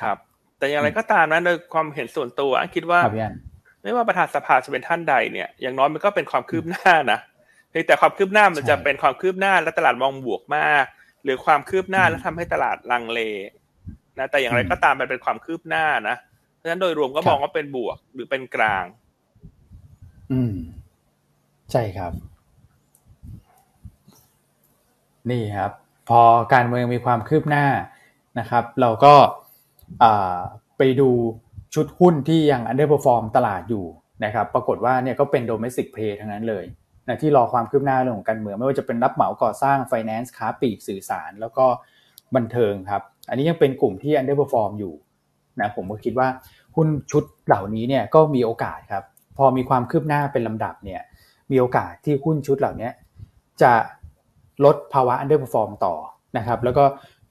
[0.00, 0.16] ครับ
[0.58, 3.00] แต่อย่างไรก็ตามนะโดยความเห็นส่วนตัวอันคิดว่า
[3.82, 7.18] ไม่ว่าประธานสภาจะเป็นท่านใดเนี่ยอย่างน้อยมันก็เป็นความคืบหน้านะ
[7.86, 10.84] แต่ความคืบหน้ามันจะเป็นความคืบหน้าและตลาดมองบวกมาก
[11.24, 13.20] หรือความคืบหน้าแล้วทาให้ตลาดลังเล
[14.18, 16.33] นะแต่อย่างไรก็ตามมันเป็นความคืบหน้านะเพ
[16.64, 18.84] ราะฉะนั้นโดยรวมก็มองว่าเป็นบวกหรือเป็นกลาง
[20.32, 20.54] อืม
[21.72, 22.12] ใช่ครับ
[25.30, 25.72] นี่ครับ
[26.08, 26.20] พอ
[26.54, 27.66] การเมืองมีความคืบหน้า
[28.38, 29.14] นะครับ เราก็
[30.78, 31.10] ไปดู
[31.74, 33.86] ชุดหุ้นที่ยัง underperform ตลาดอยู่
[34.24, 36.64] นะครับ ปรากฏว่าเนี่ยก็เป็น domestic play ทั้งนั้นเลย
[37.08, 41.66] นะที่รอความคืบหน้าเรื่องของการเมืองไม่ว่าจะเป็นรับเหมาก่อสร้างไฟแนนซ์ค้าปลีกสื่อสาร แล้วก็
[42.34, 44.94] บันเทิงครับ อันนี้ยังเป็นกลุ่มที่ underperform อยู่
[45.60, 46.28] นะผมก็คิดว่า
[46.76, 49.04] หุ้นชุดเหล่านี้เนี่ยก็มีโอกาสครับ
[49.36, 51.00] พอมีความคืบหน้าเป็นลำดับเนี่ย
[51.50, 52.90] มีโอกาสที่หุ้นชุดเหล่านี้
[53.62, 53.72] จะ
[54.64, 55.94] ลดภาวะ underperform ต่อ
[56.38, 56.84] นะครับแล้วก็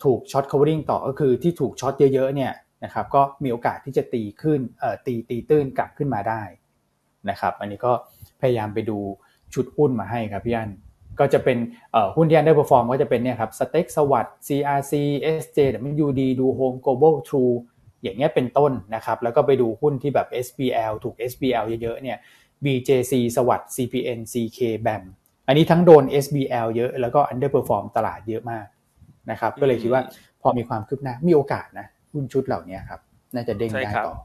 [0.04, 2.52] ถูก short covering ต่อก็คือที่ถูก short เยอะๆเนี่ย
[2.84, 6.42] นะครับก็มีโอกาสที่จะตีขึ้นเอ่อตีตีตื้นกลับขึ้นมาได้
[7.30, 7.92] นะครับอันนี้ก็
[8.42, 8.98] พยายามไปดู
[9.54, 10.72] ชุดหุ้นมาให้ครับพี่อัน
[11.20, 11.58] ก็จะเป็น
[12.16, 14.94] หุ้นที่ underperform ก็จะเป็นเนี่ยครับ STEC SAWAD CRC
[15.42, 17.56] SJWD DOHOME Global True
[18.08, 22.18] ย่างเงี้ยเป็นต้นนะครับ แล้วก็ไปดูหุ้นที่แบบ SBL ถูก SBL เยอะๆเนี่ย
[22.64, 25.04] BJC SAWAD CPN CK BAM
[25.48, 28.66] อันนี้ทั้งโดน SBL เยอะแล้วก็ underperform ตลาดเยอะมาก
[29.32, 30.02] นะครับ ก็เลยคิดว่า
[30.42, 33.00] พอมีความคืบหน้ามีโอกาสนะหุ้นชุดเหล่านี้ครับ
[33.36, 34.16] น่าจะเด้งได้ต่อ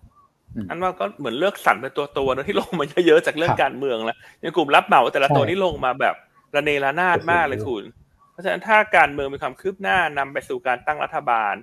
[0.70, 6.14] อันว่าก็เหมือนเลือกสรรเป็นตัวตัวนะที่ลงมาเยอะๆจากเรื่องการเมืองแล้วในกลุ่มรับเหมาแต่ละตัวนี่ลงมาแบบ
[6.54, 7.84] ระเนระนาดมากเลยคุณ
[8.32, 11.54] เพราะฉะนั้นถ้าการเมืองมีความคืบหน้านำไปสู่การตั้งรัฐบาล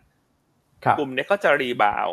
[0.97, 2.09] กลุ่มนี้ก็จะรีบาว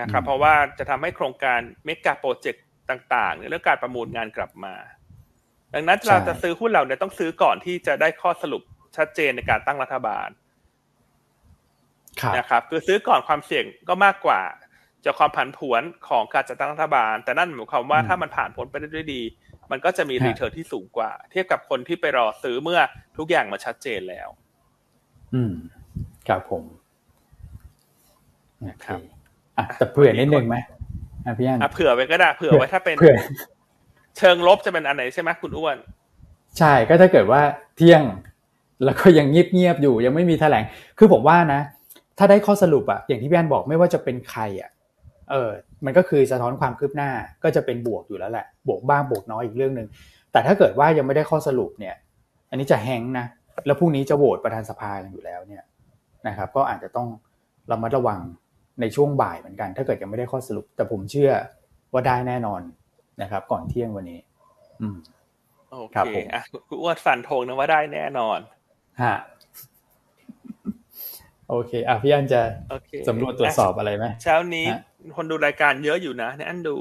[0.00, 4.74] นะครับ เพราะว่าจะทำให้โครงการเมกะโปรเจกต์ต่างๆเรื่องการประมูลงานกลับมา
[5.74, 8.62] ดังนั้นเราจะซื้อหุ้นเราเนี่ยต้องซื้อก่อนที่จะได้ข้อสรุป
[8.96, 10.28] ชัดเจนในการตั้งรัฐบาล
[12.38, 14.40] นะครับคือซื้อก่อนความเสี่ยงก็มากกว่า
[15.04, 19.22] จากความผันผวนของการจัดตั้งรัฐบาล แต่นั่นหมายความว่าถ้ามันผ่านพ้นไปได้ด้วยดี
[19.70, 22.80] มันก็จะมีรีเทิร์นที่สูงกว่า เทียบกับคนที่ไปรอซื้อเมื่อ
[23.18, 24.28] ทุกอย่างมาชัดเจนแล้ว
[25.34, 25.52] อืม
[26.28, 26.64] ครับผม
[28.86, 29.00] ครับ
[29.58, 30.56] อะแต่เผื่อนิดนึงไหม
[31.26, 32.96] อะพี่อันอะเผื่อไว้ก็ได้เผื่อไว้ถ้าเป็น
[34.18, 35.76] เชิงลบจะเป็นอันไหนใช่ไหมคุณอ้วน
[36.58, 37.40] ใช่ก็ถ้าเกิดว่า
[37.76, 38.02] เที่ยง
[38.84, 40.64] แล้วก็ยังเงียบๆอยู่ ยังไม่มีแถลง
[40.98, 41.60] คือผมว่านะ
[42.18, 44.70] ถ้าได้ข้อสรุปอะอย่างที่พี่อันบอกไม่ว่าจะเป็นใครอะ
[45.30, 45.50] เออ
[45.84, 47.10] มันก็คือสะท้อนความคืบหน้า
[47.42, 49.88] ก็จะเป็นบวกอยู่แล้วแหละ บวกบ้างบวกน้อยอีกเรื่องหนึ่ง
[50.32, 51.94] แต่ถ้าเกิดว่ายังไม่ได้ข้อสรุปเนี่ย
[52.50, 53.26] อันนี้จะแฮงนะ
[53.66, 55.62] แล้วพรุ่งนี้จะโหวตประธานสภาอยู่แล้วเนี่ย
[56.28, 57.08] นะครับ ก็อาจจะต้อง
[57.70, 58.20] ระมัดระวัง
[58.80, 61.32] ในช่วงบ่ายเหมือนกัน ถ้าเกิดยังไม่ได้ข้อสรุป แต่ผมเชื่อ
[61.92, 62.60] ว่าได้แน่นอน
[63.22, 64.20] นะครับ ก่อนเที่ยงวันนี้
[64.80, 64.96] อืม
[65.72, 68.38] โอเคอะคุณอ้วนฟันธงนะว่าได้แน่นอน
[69.02, 69.16] ฮะ
[71.48, 72.40] โอเคอะพี่อันจะ
[73.08, 74.66] สำรวจตรวจสอบอะไรไหมเช้านี้
[75.16, 76.76] คนดูรายการเยอะอยู่นะเนี่ยอันดู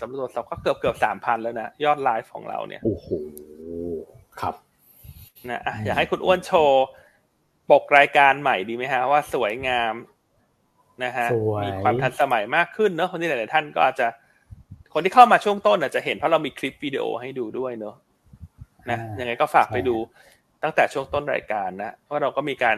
[0.00, 3.08] สำรวจสอบก็เกือบเกือบสามพันแล้วนะ ยอดไลฟ์ของเราเนี่ย โอ้โห
[4.40, 4.54] ครับ
[5.50, 6.84] นะอะอยากให้คุณอ้วนโชว์
[7.70, 9.92] ปกรายการใหม่ดีไหมฮะ ว่าสวยงาม
[11.04, 11.26] นะฮะ
[11.64, 14.06] มีความทันสมัยมากขึ้นเนอะคนที่หลาย ๆ ท่านก็อาจจะ
[14.94, 17.96] คนที่เข้ามาช่วงต้นอาจจะเห็นเพราะเรามีคลิปวิดีโอให้ดูด้วยเนอะ
[18.90, 19.96] นะยังไงก็ฝากไปดู
[20.62, 22.76] ตั้งแต่ช่วงต้นรายการนะว่าเราก็มีการ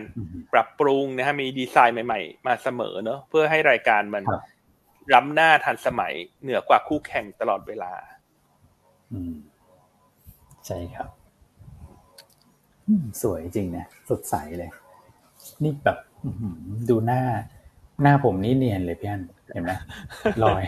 [0.52, 4.22] ปรับปรุงนะฮะมีดีไซน์ใหม่ ๆ มาเสมอเนอะเพื่อให้รายการมัน
[5.14, 6.12] ล้ำหน้าทันสมัย
[6.42, 7.92] เหนือกว่าคู่แข่งตลอดเวลา
[9.12, 9.34] อืม
[10.66, 11.08] ใช่ครับ
[13.22, 14.70] สวยจริงนะสดใสเลย
[15.62, 15.98] นี่แบบ
[16.88, 17.22] ดูหน้า
[18.02, 19.22] หน้าผมนี่เนียนเลยพี่อัน
[19.52, 19.72] เห็นไหม
[20.44, 20.62] ลอย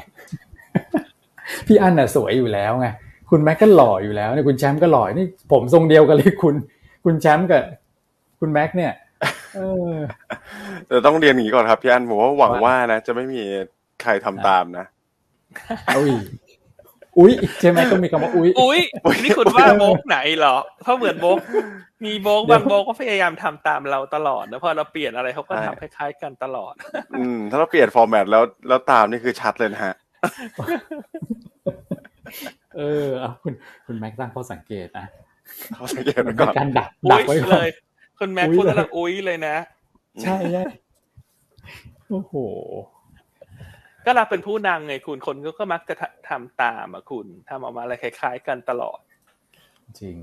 [1.66, 2.88] พี่อันน่ะสวยอยู่แล้วไง
[3.30, 6.54] คุณแม็กก็หล่ออยู่แล้วเนี่ยคุณแชมป์ก็หล่อนี่ผมทรงเดียวกันเลยคุณ
[7.04, 7.62] คุณแชมป์กับ
[8.40, 8.92] คุณแม็กเนี่ย
[9.56, 9.60] เอ
[9.92, 9.94] อ
[10.88, 13.42] แต่ต้องเรียนอย่างนี้ก่อนครับพี่อันผมว่าหวังว่านะจะไม่มี
[14.02, 14.86] ใครทำตามนะ
[17.18, 18.80] อุ้ยอุ้ยใช่ไหมต้องมีคำว่าอุ้ยอุ้ย
[19.22, 21.38] นี่คุณว่าโบกไหนเหรอเพราะเหมือนโบก
[22.04, 26.74] มีโบกบางโบกก็พยายามทำตามเราตลอดนะพอเราเปลี่ยนอะไรเขาก็ทำคล้ายๆกันตลอด
[27.18, 29.94] อืมถ้าเราเปลี่ยนฟอร์แมตแล้วแล้วตามนี่คือชัดเลยนะฮะ
[32.76, 33.08] เออ
[33.42, 33.52] คุณ
[33.86, 35.06] คุณแม็กตั้งข้อสังเกตนะ
[35.74, 37.68] เขาสังเกตก่อนการดักดักไว้เลย
[38.18, 39.56] คุณแม็กพูดแล้วอุ้ยเลยนะ
[40.22, 40.64] ใช่ใช่
[42.08, 42.34] โอ้โห
[44.04, 45.94] ก็เราเป็นผู้นำไงคุณคนก็มักจะ
[46.28, 48.98] ทำตามอะคุณทำออกมาอะไรคล้าย ๆ กันตลอด
[50.00, 50.16] จริง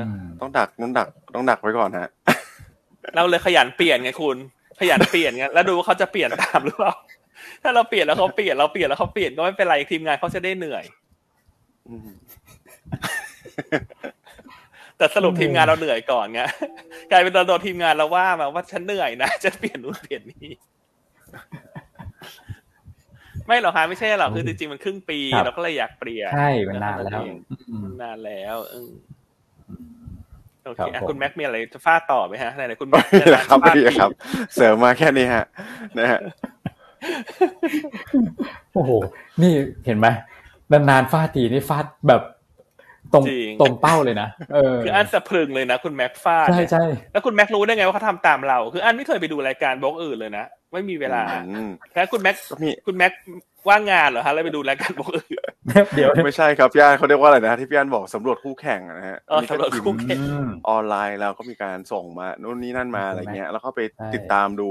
[0.00, 0.08] นะ
[0.40, 2.10] ต้องดักต้องดัก ต้องดักไว้ก่อนฮะ
[3.16, 4.36] เราเลยขยันเปลี่ยนไงคุณ
[4.80, 6.92] ขยันเปลี่ยนไงแล้วดูว่าเขาจะเปลี่ยนตามหรือเปล่า
[7.62, 10.84] ถ้าเราเปลี่ยนแล้วเขาเปลี่ยนเราเปลี่ยนแล้วเขาเปลี่ยนก็ไม่เป็นไรทีมงานเขาจะได้เหนื่อย
[14.96, 16.40] แต่สรุปทีมงานเราเหนื่อยก่อนไง
[17.10, 20.52] กลายเป็นโดนทีมงานเราว่ามาว่าฉันเหนื่อยนะจะเปลี่ยนนู่นเปลี่ยนนี่
[23.50, 27.22] ไม่หรอกฮะไม่ใช่หรอกคือจริงๆมันครึ่งปีเราก็เลยอยากเปลี่ยนใช่มันนานแล้ว
[28.02, 28.56] นานแล้ว
[30.64, 33.04] โอเคคุณแม็กมีอะไรจะฟาดต่อไหมฮะไหนคุณแม็ก
[33.50, 34.10] ครับพี่ครับ
[34.54, 35.44] เสริมมาแค่นี้ฮะ
[35.98, 36.20] นะฮะ
[38.74, 38.90] โอ้โห
[39.42, 39.52] นี่
[39.86, 40.06] เห็นไหม
[40.72, 42.22] นานๆฟาดทีนี่ฟาดแบบ
[43.14, 43.24] ตรง
[43.60, 51.22] ตรงเป้าเลยนะเออคืออันสะพรึงเลยนะคุณแม็กฟาดใช่ใช่แล้วคุณแม็กรู้ได้ไงว่าเขาทาตามเรา คืออันไม่เคยไปดูรายการบล็อกอื่นเลยนะ ไม่มีเวลา
[51.92, 52.36] แค่คุณแม็ก
[52.86, 53.12] คุณแม็ก
[53.68, 55.42] ว่างงานเหรอฮะแล้วไปดูรายการบล็อกอื่น
[55.96, 59.18] เดี๋ยวไม่ใช่ครับพี่อันเขาเรียกว่าอะไรนะที่พี่อันบอกสำรวจคู่แข่งนะฮะ
[59.50, 60.20] สำรวจคู่แข่ง
[60.68, 63.80] ออนไลน์แล้วก็มีการส่งมานู่นนี่นั่นมาอะไรเงี้ย แล้วก็ไป
[64.14, 64.70] ติดตามดู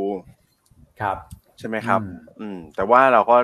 [1.01, 1.17] ครับ
[1.59, 2.01] ใช่ไหมครับ
[2.39, 3.35] อืม แต่ว่าเราก็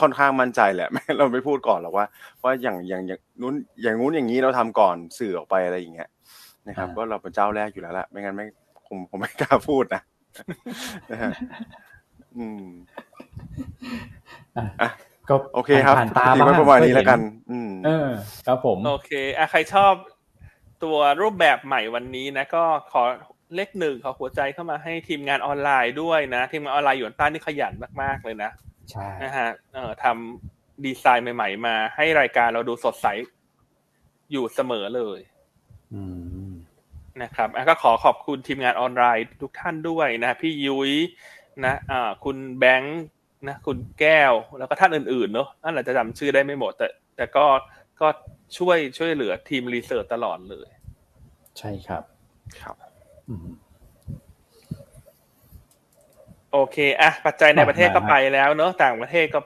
[0.00, 2.06] ค่อนข้างมั่นใจแหละไม่เราไม่พูดก่อนหรอกว่า
[2.42, 6.08] ว่าอย่างอย่างอย่างนู้นอย่างนู้นอย่างนี้เราทำก่อนสื่อออกไปอะไรอย่างเงี้ย
[6.68, 8.46] นะครับก็เราเป็นเจ้าแรกอยู่แล้วแหละไม่งั้นไม่
[8.86, 10.02] ผมผมไม่กล้าพูดนะ
[11.10, 11.32] นะฮะ
[12.38, 12.64] อืม
[14.82, 14.90] อะ
[15.28, 17.20] ก็โอเคครับผ่านตาบ้างประมาณนี้แล้วกัน
[17.50, 18.08] อืมเออ
[18.46, 19.92] ครับผม โอเคอะใครชอบ
[20.84, 23.02] ตัวรูปแบบใหม่วันนี้นะ ก็ขอ
[23.54, 27.72] เลขหนึ่งขอหัวใจเข้ามาให้ทีมงานออนไลน์ด้วยนะ ทีมงานออนไลน์อยู่ใต้นี่ขยัน
[28.02, 28.50] มาก ๆ เลยนะ
[29.22, 33.06] นะฮะเอ่อทำดีไซน์ใหม่ ๆ มาให้รายการเราดูสดใส
[34.32, 35.20] อยู่เสมอเลย
[37.22, 40.92] นะครับก็ขอขอบคุณทีมงานออนไลน์ทุกท่านด้วยนะ พี่ยุ้ย
[41.66, 43.02] นะอ่าคุณแบงค์
[43.48, 47.44] นะคุณแก้วแล้วก็ท่านอื่นๆเนอะนั่นแหละจะจำชื่อได้ไม่หมด แต่ แต่ก็
[48.00, 48.08] ก็
[48.58, 50.68] ช่วยช่วยเหลือทีม research ตลอดเลย
[51.58, 52.02] ใช่ครับ
[52.60, 52.76] ครับ
[56.52, 59.40] โอเคอะปัจจัยในประเทศก็ไปแล้วเนอะต่างประเทศก็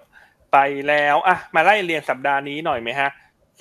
[0.52, 0.58] ไป
[0.88, 3.10] แล้วอะมาไล่เรียงสัปดาห์นี้หน่อยไหมฮะ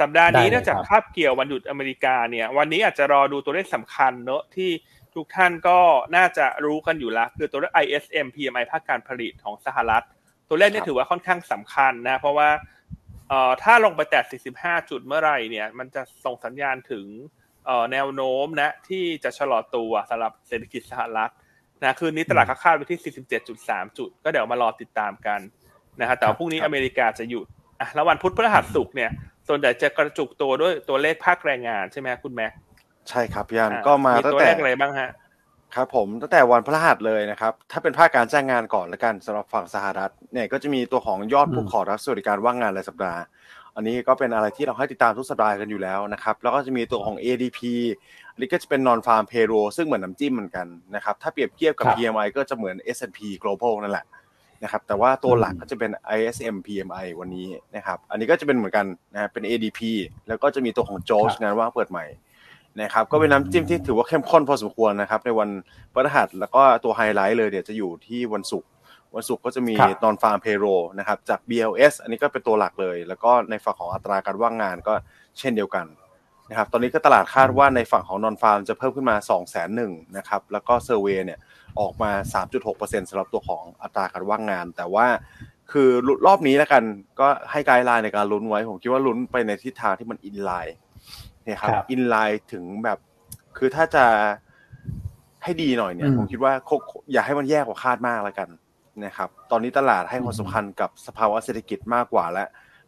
[0.02, 4.70] สัปดาห์นี้เนื่องจากคาบเกี่ยววันหยุดอเมริกาเนี่ย วันนี้อาจจะรอดูตัวเลขสำคัญเนอะที่
[5.16, 5.80] ทุกท่านก็
[6.16, 10.06] น่าจะรู้กันอยู่แล้วคือตัวเลข ISM PMI ภาคการผลิตของสหรัฐ
[10.50, 12.50] ตัวเลขนี้ถือว่าค่อนข้างสำคัญนะ เพราะว่า
[13.30, 14.24] เอ่อถ้าลงไปแตะ
[14.56, 17.06] 45 จุดเมื่อไหร่เนี่ย มันจะส่งสัญญาณถึง
[17.66, 21.32] เอ่อแนวโน้มนะที่จะชะลอตัวสำหรับเศรษฐกิจสหรัฐ
[21.82, 23.14] นะคืนนี้ตลาดคาดไปที่
[23.58, 25.40] 47.3 จุด ก็เดี๋ยวมารอติดตามกัน
[26.00, 27.46] นะฮะแต่พรุ่งนี้อเมริกาจะหยุด
[27.80, 29.12] อะแล้ววันพุธพฤหัสศุกร์เนี่ย
[29.48, 32.52] ส่วนใหญ่จะกระจุกตัวด้วยตัวเลขภาคแรงงานใช่ไหมคุณแม็ก
[33.10, 35.10] ใช่ครับพี่อันก็มาตั้งแต่ตัวเลขอะไรบ้างฮะ
[35.76, 43.22] ครับผมตั้งแต่วันพฤหัสเลยนะครับ ถ้าเป็นภาคการจ้างงานก่อนละกันสำหรับฝั่งสหรัฐเนี่ยก็จะมีตัวของยอดผู้ขอรับสวัสดิการว่างงานรายสัปดาห์
[43.76, 47.60] อันนี้ก็เป็นอะไรที่เราให้ติดตามทุกสัปดาห์กันอยู่แล้วนะครับแล้วก็จะมีตัวของ ADP
[48.32, 54.06] อันนี้ก็จะเป็น non farm payroll ซึ่งเหมือนน้ำจิ้มเหมือนกันนะครับถ้าเปรียบเทียบกับ PMI ก็จะเหมือน S&P Global นั่นแหละ
[54.64, 59.80] นะครับแต่ว่าตัวหลักก็จะเป็น ISM PMI วันนี้นะครับอันนี้ก็จะเป็นเหมือนกันนะเป็น ADP
[60.28, 62.06] แล้วก็จะมีตัวของ j o ชงานว่างเปิดใหม่
[62.82, 65.50] นะครับก็เป็นน้ำจิ้มที่ถือว่าเข้มข้นพอสมควรนะครับ ในวัน
[65.94, 68.70] พฤหัสแล้วก็ตัวไฮไลท์เลยเดี๋ยวจะอยู่ที่วันศุกร์
[69.16, 74.94] วันศุกร์ก็จะมี non farm payroll นะครับจาก BLS อันนี้ก็เป็นตัวหลักเลย แล้วก็ในฝั่งของอัตราการว่างงานก็
[75.40, 75.86] เช่นเดียวกัน
[76.50, 81.40] นะครับตอนนี้ก็ตลาดคาดว่าในฝั่งของ non farm จะเพิ่มขึ้นมา 2 0 0 0 0 0หนึ่งนะครับแล้วก็ survey เนี่ย
[81.80, 82.12] ออกมา
[82.62, 85.08] 3.6%สำหรับตัวของอัตราการว่างงาน แต่ว่า
[85.72, 85.90] คือ
[86.28, 86.84] รอบนี้แล้วกัน
[87.20, 90.76] ก็ให้ guideline ในการลุ้นไว้ ผมคิดว่าลุ้นไปในทิศทางที่มัน inline
[91.44, 92.98] เนี่ยครับอินไลน์ถึงแบบ
[93.58, 94.06] คือถ้าจะ
[95.44, 96.54] ให้ดีหน่อยเนี่ย ผมคิดว่า
[97.12, 98.50] อย่าให้มันแย่กว่าคาดมากแล้วกัน
[99.06, 102.46] นะครับ ตอนนี้ตลาดให้ความสำคัญกับสภาวะเศรษฐกิจมากกว่าและ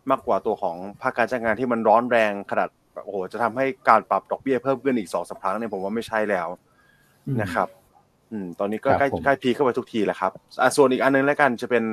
[0.10, 2.70] มากกว่าตัวของภาคการจ้างงานที่มันร้อนแรงขนาด
[3.04, 6.48] โอ้โหจะทำให้การปรับดอกเบี้ยเพิ่มขึ้นอีกสองสาครั้งเนี่ยผมว่าไม่ใช่แล้ว
[7.42, 7.68] นะครับ
[8.32, 10.32] อืม ตอนนี้ก็ใกล้ใกล้พีเข้าไปทุกทีแล้วครับ
[10.62, 11.84] อ่ส่วนอีกอันนึงแล้วกันจะเป็น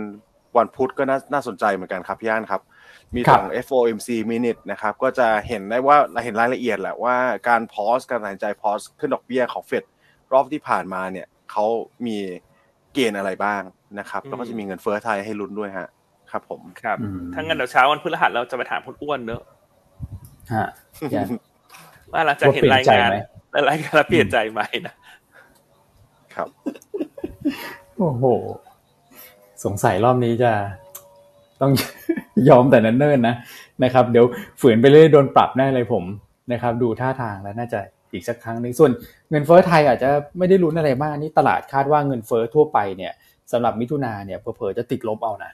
[0.57, 2.63] วันพุธก็น่าน่าสนใจเหมือนกันครับพี่อันครับ
[3.15, 7.17] มีของ FOMC minute นะครับ ก็จะเห็นได้ว่าเราเห็นรายละเอียดแหละว่า
[7.49, 9.85] การพอสการตัดสินใจพอสขึ้นดอกเบี้ยของเฟด
[10.33, 11.65] รอบที่ผ่านมาเนี่ยเขา
[12.07, 12.17] มี
[12.95, 13.63] เกณฑ์อะไรบ้าง
[13.99, 15.89] นะครับแล้วก็จะมีเงินเฟ้อไทยให้ลุ้นด้วยฮะ
[16.31, 16.97] ครับผมครับ
[17.35, 19.43] ถ้างั้นเดี๋ยวเช้าวันพฤหัสเราจะไปถามคุณอ้วนเนอะ
[20.55, 20.69] ฮะ
[22.13, 23.11] ว่าเราจะเห็นรายงาน
[23.69, 24.95] รายงานเปลี่ยนใจไหมนะ
[26.35, 26.49] ครับ
[27.99, 28.25] โอ้โห
[29.65, 30.53] สงสัยรอบนี้จะ
[31.61, 31.73] ต้อง
[32.49, 33.35] ยอมแต่นั้นเนิ่นนะ
[33.85, 34.25] นะครับ เดี๋ยว
[34.61, 36.05] ฝืนไปเรื่อยโดนปรับแน่เลยผม
[36.53, 37.81] นะครับ ดูท่าทางแล้วน่าจะ
[38.13, 38.91] อีกสักครั้งหนึ่งส่วน
[39.31, 43.13] เงินเฟ้อไทยอาจจะไม่ได้ลุ้นอะไรมากนี่ตลาดคาดว่าเงินเฟ้อทั่วไปเนี่ย
[43.53, 45.53] สำหรับมิถุนาเนี่ยเผลอๆจะติดลบเอานะ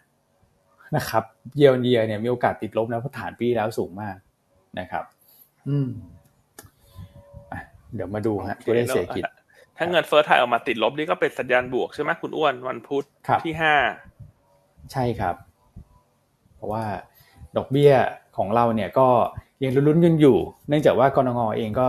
[0.96, 1.24] นะครับ
[1.56, 4.16] เยียร์เยียเนี่ยมีโอกาสติดลบนะเพราะฐานปีแล้วสูงมาก
[4.78, 5.04] นะครับ
[5.68, 5.88] อืม
[7.94, 9.24] เดี๋ยวมาดูฮะตัวเลขเศรษฐกิจ
[9.78, 13.04] ถ้าเงินเฟ้อไทยออกมาติดลบนี่ก็เป็นสัญญาณบวกใช่ไหมคุณอ้วนวันพุธ
[13.44, 13.74] ที่ห้า
[14.92, 15.34] ใช่ครับ
[16.56, 16.84] เพราะว่า
[17.56, 17.92] ดอกเบี้ย
[18.36, 19.08] ของเราเนี่ยก็
[19.62, 20.36] ยังลุ้นๆกันอยู่
[20.68, 21.86] เนื่องจากว่ากรงงเองก็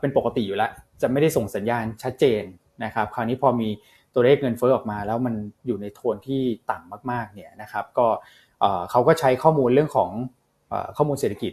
[0.00, 0.70] เป็นปกติอยู่แล้ว
[1.02, 2.42] จะไม่ได้ส่งสัญญาณชัดเจน
[2.84, 3.68] นะครับ คราวนี้พอมี
[4.14, 5.34] ตัวเลขเงินเฟ้อออกมา แล้วมัน
[5.66, 6.40] อยู่ในโทนที่
[6.70, 8.06] ต่ำมากๆเนี่ยนะครับ ก็
[8.90, 10.10] เขาก็ใช้ข้อมูลเรื่องของ
[10.96, 11.52] ข้อมูลเศรษฐกิจ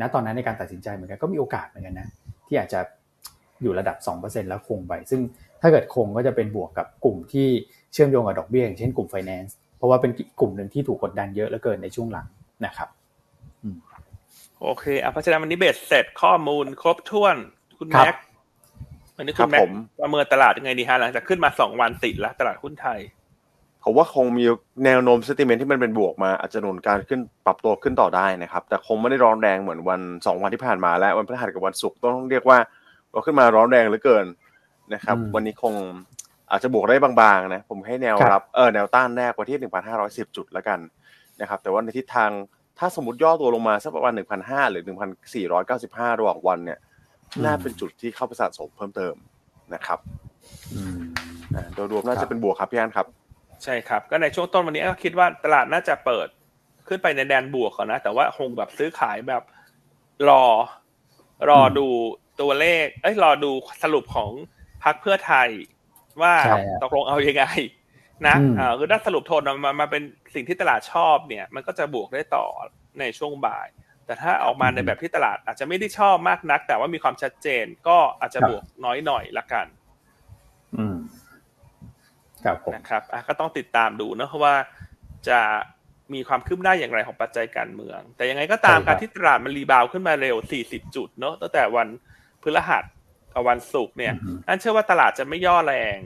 [0.00, 2.08] ณตอนนั้นในการตัดสินใจเหมือนกันก็มีโอกาสเหมือนกันนะ
[2.46, 2.80] ที่อาจจะ
[3.62, 5.20] อยู่ระดับ 2%แล้วคงไป ซึ่ง
[5.62, 7.48] ถ้าเกิดคงก็จะเป็นบวกกับกลุ่มที่
[7.92, 12.26] เชื่อมโยงกับดอกเบี้ยอย่างเช่นกลุ่มไฟแนนซ์เพราะว่าเป็นกลุ่มหนึ่งที่ถูกกดดันเยอะเหลือเกินในช่วงหลัง
[12.64, 12.88] นะครับ
[14.62, 17.36] โอเคอะเพราะฉะนั้นวันนี้เบสเสร็จข้อมูลครบถ้วน
[17.78, 18.14] คุณแม็ก
[19.16, 19.68] วันนี้คุณแม็ก
[20.00, 23.00] ประเมินตลาดยังไงดีฮะหลังจากขึ้นมาสองวันติดแล้วตลาดหุ้นไทย
[23.84, 24.44] ผมว่าคงมี
[24.84, 32.58] แนวโน้มสติเมนที่มันเป็นบวกมาอาจจะหนุนการขึ้นปรับตัวขึ้นต่อได้นะครับ แต่คงไม่ได้ร้อนแรงเหมือนวันสองวันที่ผ่านมาและวันพฤหัสกับวันศุกร์ต้องเรียกว่า
[33.12, 34.26] เราขึ้นมาร้อนแรงเหลือเกิน
[34.94, 35.74] นะครับ วันนี้คง
[36.50, 40.78] อาจจะบวกได้บางๆนะ ผมให้แนวรับเออแนวต้านแรกไว้ที่หนึ่งพันห้าร้อยสิบจุดแล้วกัน
[41.40, 42.30] นะครับ แต่ว่าในทิศทาง
[42.78, 46.78] ถ้าสมมติย่อตัวลงมาสักประมาณหนึ่งพันห้าหรือหนึ่งพันสี่ร้อยเก้าสิบห้าระหว่างวันเนี่ย
[47.44, 49.14] น่าเป็นจุดที่เข้าไปสะสมเพิ่มเติม
[49.74, 49.98] นะครับ
[51.74, 53.06] โดยรวมน่าจะเป็นบวกครับพี่อันครับ
[53.64, 56.28] ใช่ครับ ก็ในช่วงต้นวันนี้ก็คิดว่าตลาดน่าจะเปิด
[56.88, 59.42] ขึ้นไปในแดนบวกก่อนนะ แต่ว่าคงแบบซื้อขายแบบ
[60.28, 60.44] รอ
[61.48, 61.86] รอดู
[62.40, 63.50] ตัวเลข เอ้ยรอดู
[63.82, 64.30] สรุปของ
[64.84, 65.48] พรรคเพื่อไทย
[66.22, 66.34] ว่า
[66.82, 67.44] ตกลงเอาอยัางไง
[68.26, 70.02] นะเออคือถ้าสรุปโทนมามาเป็น
[70.34, 72.46] สิ่งที่ตลาดชอบเนี่ย มันก็จะบวกได้ต่อ
[73.00, 73.68] ในช่วงบ่าย
[74.06, 79.66] แต่ถ้าออกมาในแบบที่ตลาดอาจจะไม่ได้ชอบมากนัก แต่ว่ามีความชัดเจนก็อาจจะบวกน้อยหน่อยละกัน
[80.76, 80.96] อืม
[82.44, 84.54] ครับผมนะครับอะก็ต้องติดตามดูนะเพราะว่า
[85.28, 85.40] จะ
[86.14, 91.88] มีความคืบหน้าอย่างไรของปัจจัยการเมือง แต่ยังไงก็ตามการที่ตลาดมันรีบาวขึ้นมาเร็ว 40 จุดเนาะตั้งแต่วัน
[92.42, 92.84] พฤหัส
[93.32, 94.14] กับวันศุกร์เนี่ย
[94.48, 95.96] นั่นเชื่อว่าตลาดจะไม่ย่อแรง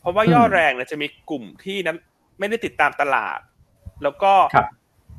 [0.00, 1.96] เพราะว่าย่อแรงเนี่ยจะมีกลุ่มที่นั้น
[2.38, 3.38] ไม่ได้ติดตามตลาด
[4.02, 4.32] แล้วก็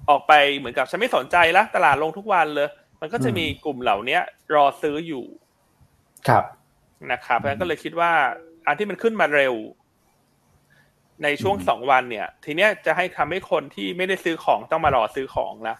[0.09, 2.69] ออกไปเหมือนกับฉันไม่สนใจละตลาดลงทุกวันเลย
[3.01, 4.19] มันก็จะมีกลุ่มเหล่านี้
[4.53, 5.25] รอซื้ออยู่
[6.27, 6.43] ครับ
[7.11, 8.11] นะครับเพราะฉะนั้นก็เลยคิดว่า
[8.67, 9.55] อันที่มันขึ้นมาเร็ว
[11.23, 15.75] ในช่วงสองวันเนี่ย ทีเนี้ยจะให้ทำให้คนที่ไม่ได้ซื้อของต้องมารอซื้อของละ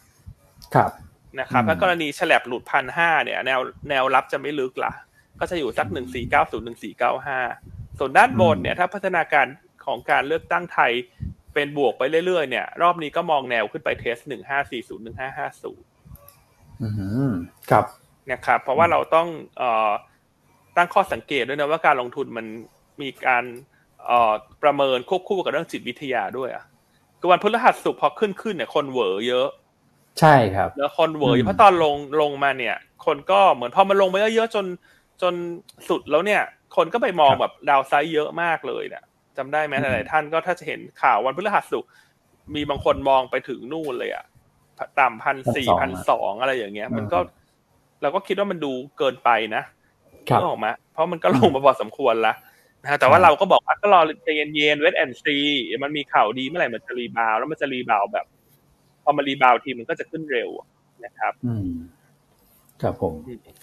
[0.75, 0.91] ครับ
[1.39, 3.59] นะครับถ้ากรณีฉลบหลุดพันห้าเนี่ย แนว
[3.89, 4.91] แนวรับจะไม่ลึกละ
[5.39, 7.39] ก็จะอยู่สักหนึ่งสี่เก้าศูนย์หนึ่งสี่เก้าห้า
[7.99, 9.47] ส่วนด้านบนเนี่ยถ้าพัฒนาการ
[9.85, 10.91] ของการเลือกตั้งไทย
[11.53, 15.85] เป็นบวกไปเรื่อยๆเนี่ย รอบนี้ก็มองแนวขึ้นไปเทสหนึ่งห้าสี่ศูนย์หนึ่งห้าห้าศูนย์
[17.69, 17.85] ครับ
[18.31, 19.27] นะครับ เพราะว่าเราต้อง
[19.57, 19.91] เอ่อ
[20.77, 22.45] ตั้งข้อสังเกตด้วยนะว่าการลงทุนมัน
[23.01, 23.43] มีการ
[24.63, 26.65] ประเมินควบคู่กับเรื่องจิตวิทยาด้วยอะ
[27.19, 29.47] ก็วันพฤหัสสุกพอขึ้นขึ้นเนี่ยคนเหวอเยอะ
[30.19, 34.65] ใช่ครับ แล้วคนเหวอเพราะตอนลงลงมาเนี่ย คนก็เหมือนพอมันลงมาเยอะๆจน
[35.21, 35.33] จน
[35.89, 36.41] สุดแล้วเนี่ย
[36.75, 39.03] คนก็ไปมองแบบดาวไซด์เยอะมากเลยเนี่ย
[39.37, 41.85] จำได้ไหมหลายท่านก็ถ้าจะเห็นข่าววันพฤหัสสุก
[42.55, 44.25] มีบางคนมองไปถึงนู่นเลยอะ
[44.99, 47.19] ต่ำพันสี่พันสองอะไรอย่างเงี้ย มันก็
[48.01, 49.63] เราก็คิดว่ามันดูเกินไปนะ
[50.41, 52.33] ก็ออกมา เพราะมันก็ลงมาพอสมควรละ
[52.83, 55.37] นะแต่ว่าเราก็บอกว่าก็รอใจเย็นๆ wait and see
[55.83, 58.25] มันมีข่าวดีเมื่อไหร่มันจะ rebound แล้วมันจะ rebound แบบ
[59.03, 60.49] พอมา rebound ทีมันก็จะขึ้นเร็ว
[61.05, 61.69] นะครับ อืม
[62.81, 63.13] ครับผม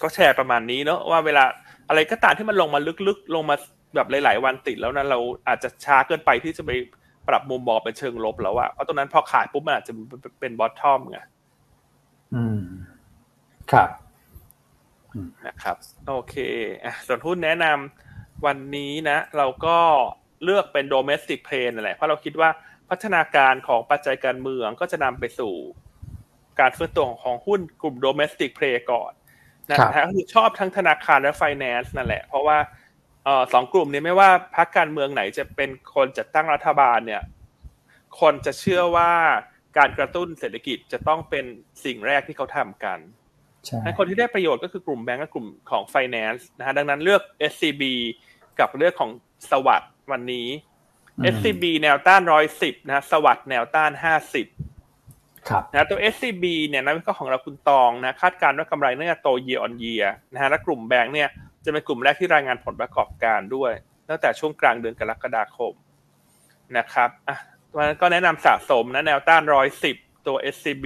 [0.01, 1.43] ก็แชร์ประมาณนี้เนาะว่าเวลา
[1.89, 3.55] อะไรก็ตามที่มันลงมาลึกๆ ลงมา
[3.95, 6.71] แบบหลาย ๆ วันติดแล้วนะเราอาจจะช้าเกินไปที่จะไป
[7.27, 9.93] ปรับมุมมองเป็นเชิงลบแล้วอะเพราะตรงนั้นพอขายปุ๊บมันอาจจะ
[10.39, 11.19] เป็น bottom ไง
[12.35, 12.59] อืม
[13.71, 13.89] ครับ
[15.45, 15.77] นะครับ
[16.07, 16.35] โอเค
[16.83, 19.77] อะส่วนหุ้นแนะนำวันนี้นะ เราก็
[20.43, 22.49] เลือกเป็น domestic play นั่นแหละเพราะเราคิดว่า
[22.91, 25.53] พัฒนาการของปัจจัยการเมืองก็จะนำไปสู่
[26.59, 29.11] การฟื้นตัวของหุ้นกลุ่ม domestic play ก่อน
[29.71, 32.57] นะฮะคือชอบทั้งธนาคารและไฟแนนซ์นั่นแหละ เพราะว่า
[33.25, 37.23] เออสองกลุ่มนี้ไม่ว่าพรรคการเมืองไหนจะเป็นคนจัดตั้งรัฐบาลเนี่ย
[38.19, 39.11] คนจะเชื่อว่า
[39.77, 41.45] การกระตุ้นเศรษฐกิจจะต้องเป็น
[41.85, 42.99] สิ่งแรกที่เขาทำกัน
[43.83, 47.21] ให้คนที่ได้ประโยชน์ก็คือกลุ่มแบงก์กับกลุ่มของไฟแนนซ์นะฮะดังนั้นเลือก
[47.51, 47.83] SCB
[48.59, 49.11] กับเรื่องของ
[49.51, 50.47] สวัสด์วันนี้
[51.33, 54.47] SCB แนวต้านร้อยสิบนะสวัสด์แนวต้านห้าสิบ
[55.49, 61.29] ครับนะตัว SCB เนี่ยนักวิเคราะห์ของเราคุณตองนะคาดการณ์ว่ากำไรน่าจะโต year on year นะฮะและกลุ่มแบงค์เนี่ย
[61.65, 63.71] จะเป็นกลุ่มแรกที่รายงานผลประกอบการด้วย
[64.09, 65.73] ตั้งแต่ช่วงกลางเดือนกรกฎาคม
[66.77, 67.37] นะครับอะ
[67.75, 69.95] วันก็แนะนำสะสมนะแนวต้านร้อยสิบ
[70.27, 70.85] ตัว SCB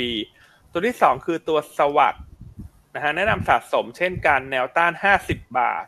[0.72, 2.24] ตัวที่สองคือตัวสวัสด์
[2.96, 5.86] นะฮะแนะนำสะสมเช่นการแนวต้านห้าสิบบาท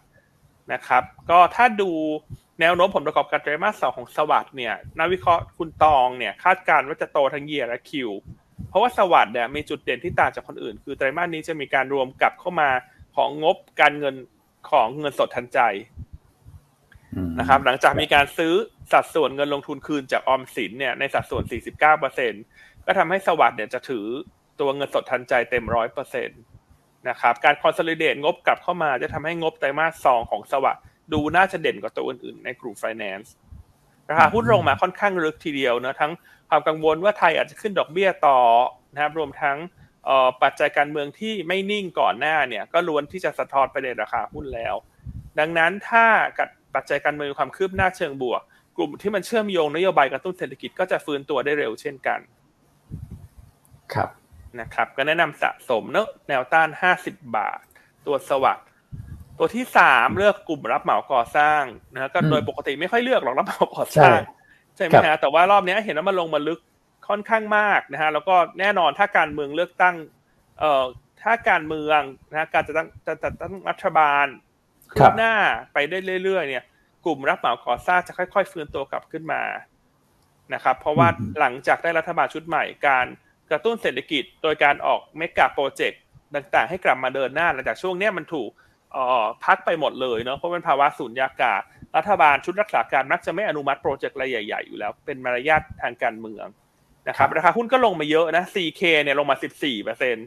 [0.74, 1.92] นะครับ ก็ถ้าดู
[2.62, 8.10] แนวโน้มผลประกอบการไตรมาสสองของสวัสด์เนี่ยนักวิเคราะห์คุณตองเนี่ยคาดการณ์ว่าจะโตทั้งเยียและคิว
[8.70, 12.70] เพราะว่าสวัสด์เนี่ยมีจุดเด่นที่ต่างจากคนอื่น คือไตรมาสนี้จะมีการรวมกลับเข้ามา
[13.16, 14.16] ของงบการเงิน
[14.72, 15.60] ของเงินสดทันใจ
[17.40, 18.54] นะครับหลังจากมีการซื้อ
[18.92, 21.44] สัดส่วนเงินลงทุนคืนจากออมสินเนี่ยในสัดส่วน
[22.16, 24.06] 49%ก็ทำให้สวัสด์เนี่ยจะถือ
[24.60, 26.40] ตัวเงินสดทันใจเต็มร้อยเปอร์เซ็นต์
[27.10, 30.84] นะครับการคอนโซลิเดตงบกลับเข้ามาจะทำให้งบไตรมาสสองของสวัสด์
[31.14, 33.34] ดูน่าจะเด่นกว่าตัวอื่นๆในกลุ่มไฟแนนซ์
[34.10, 36.12] ราคาหุ้นลงมาค่อนข้างลึกทีเดียวนะทั้ง
[36.50, 38.40] ความกังวลว่าไทยอาจจะขึ้นดอกเบี้ยต่อ
[38.94, 39.58] นะครับรวมทั้ง
[40.44, 44.76] ปัจจัยการเมืองที่ไม่นิ่งก่อนหน้าเนี่ยก็ล้วนที่จะสะท้อนไปในราคาหุ้นแล้ว
[45.40, 46.06] ดังนั้นถ้า
[46.76, 48.42] ปัจจัยการเมืองความคืบหน้าเชิงบวก
[48.78, 52.20] กลุ่มที่มันเชื่อมโยงนโยบายกระตุ้นเศรษฐกิจก็จะฟื้นตัวได้เร็วเช่นกัน
[53.94, 54.10] ครับ
[54.62, 57.60] นะครับ ก็แนะนำสะสมเนอะแนวต้านห้าสิบบาท
[58.06, 58.66] ตัวสวัสด์
[59.38, 64.20] ตัวที่สามเลือกกลุ่มรับเหมาก่อสร้างนะก็โดยปกติไม่ค่อยเลือกหรอกรับเหมาก่อสร้าง
[64.76, 66.60] ใช่ไหมฮะแต่ว่ารอบนี้เห็นว่ามันลงมาลึก
[67.08, 69.96] ค่อนข้างมากนะฮะแล้วก็แน่นอนถ้าการเมืองเลือกตั้ง
[70.60, 70.84] เอ่อ
[71.24, 72.02] ถ้าการเมือง
[72.32, 74.26] นะการจะตั้งจะจะตั้งรัฐบาล
[74.92, 75.36] ขึ้นหน้า
[75.74, 76.64] ไปได้เรื่อยๆเนี่ย
[77.06, 79.42] กลุ่มรับเหมาก่อสร้างจะค่อย ๆ ฟื้นตัวกลับขึ้นมา
[80.54, 81.08] นะครับ เพราะว่า
[81.40, 83.06] หลังจากได้รัฐบาลชุดใหม่การ
[83.52, 86.02] กระตุ้นเศรษฐกิจโดยการออกเมกะโปรเจกต์
[86.36, 88.50] ต่างๆ ให้กลับมาเดินหน้าหลังจากช่วงนี้มันถูก
[89.46, 91.62] พักไปหมดเลยเนาะเพราะเป็นภาวะสูญญากาศ
[91.98, 96.46] รัฐบาลชุดรักษาการมักจะไม่อนุมัติโปรเจกต์อะไรใหญ่ ๆ อยู่แล้ว เป็นมารยาททางการเมือง
[97.08, 100.26] นะครับราคาหุ้นก็ลงมาเยอะนะ CK เนี่ยลงมา 14เปอร์เซ็นต์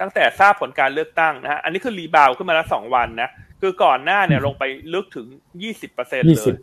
[0.00, 3.30] ตั้งแต่ทราบผลการเลือกตั้งนะฮะอันนี้คือ rebound ขึ้นมาแล้วสองวันนะ
[3.60, 5.26] คือก่อนหน้าเนี่ยลงไปลึกถึง
[5.62, 6.56] ยี่สิบเปอร์เซ็นต์เลย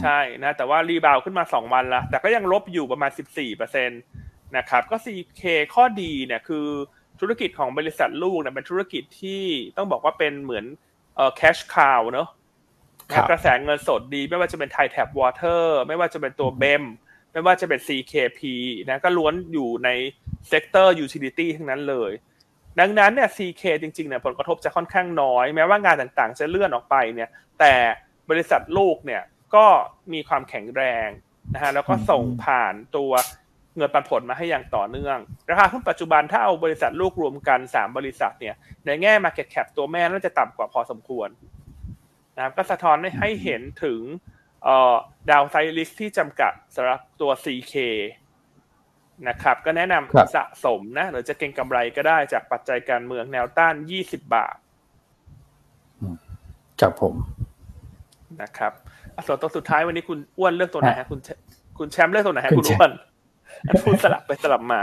[0.00, 3.94] ใช่นะแต่ว่า rebound ขึ้นมาสองวันละแต่ก็ยังลบอยู่ประมาณสิบสี่เปอร์เซ็นต
[4.56, 5.42] นะครับก็ CK
[5.74, 6.66] ข้อดีเนี่ยคือ
[7.20, 9.42] ธุรกิจของบริษัทลูกเนี่ยเป็นธุรกิจที่
[9.76, 10.64] ต้องบอกว่าเป็นเหมือน
[11.16, 12.28] เอ่อ cash cow เนอะ
[13.30, 16.84] กระแสเงินสดดีไม่ว่าจะเป็น Thai Tap Water ไม่ว่าจะเป็นตัว BEM
[17.32, 18.40] ไม่ว่าจะเป็น CKP
[18.88, 19.88] นะก็ล้วนอยู่ใน
[20.48, 22.12] sector utility ทั้งนั้นเลย
[22.80, 27.28] ดังนั้นเนี่ย CK จริงๆเนี่ยผลกระทบจะค่อนข้างน้อย แม้ว่างานต่างๆ จะเลื่อนออกไปเนี่ย
[27.60, 27.74] แต่
[28.30, 29.22] บริษัทลูกเนี่ย
[29.54, 29.66] ก็
[30.12, 31.08] มีความแข็งแรง
[31.54, 33.12] นะฮะแล้วก็ส่งผ่านตัว
[33.78, 35.18] เงินปันผลมาให้อย่างต่อเนื่อง
[35.50, 38.54] ราคาหุ้นปัจจุบันถ้าเอาบริษัทลูกรวมกัน 3 บริษัทเนี่ย
[38.86, 41.28] ในแง่ Market Cap ตัวแม่น่าจะต่ำกว่าพอสมควร
[42.36, 44.00] นะครับก็สะท้อนให้เห็นถึง
[45.30, 47.74] ดาวไซริสที่จำกัดสำหรับตัว CK
[49.28, 54.56] นะครับก็แนะนำสะสมนะหรือจะเก็งกำไรก็ได้จากปัจจัยการเมืองแนวต้าน 20 บาท
[56.80, 57.14] ครับผม
[58.42, 58.72] นะครับ
[59.26, 61.18] ส่วนตัวสุดท้ายวันนี้คุณอ้วนเลือกตัวไหนฮะคุณ
[61.78, 62.90] คุณแชมป์เลือกตัวไหนฮะคุณอ้วน
[63.84, 64.80] พูดสลับไปสลับมา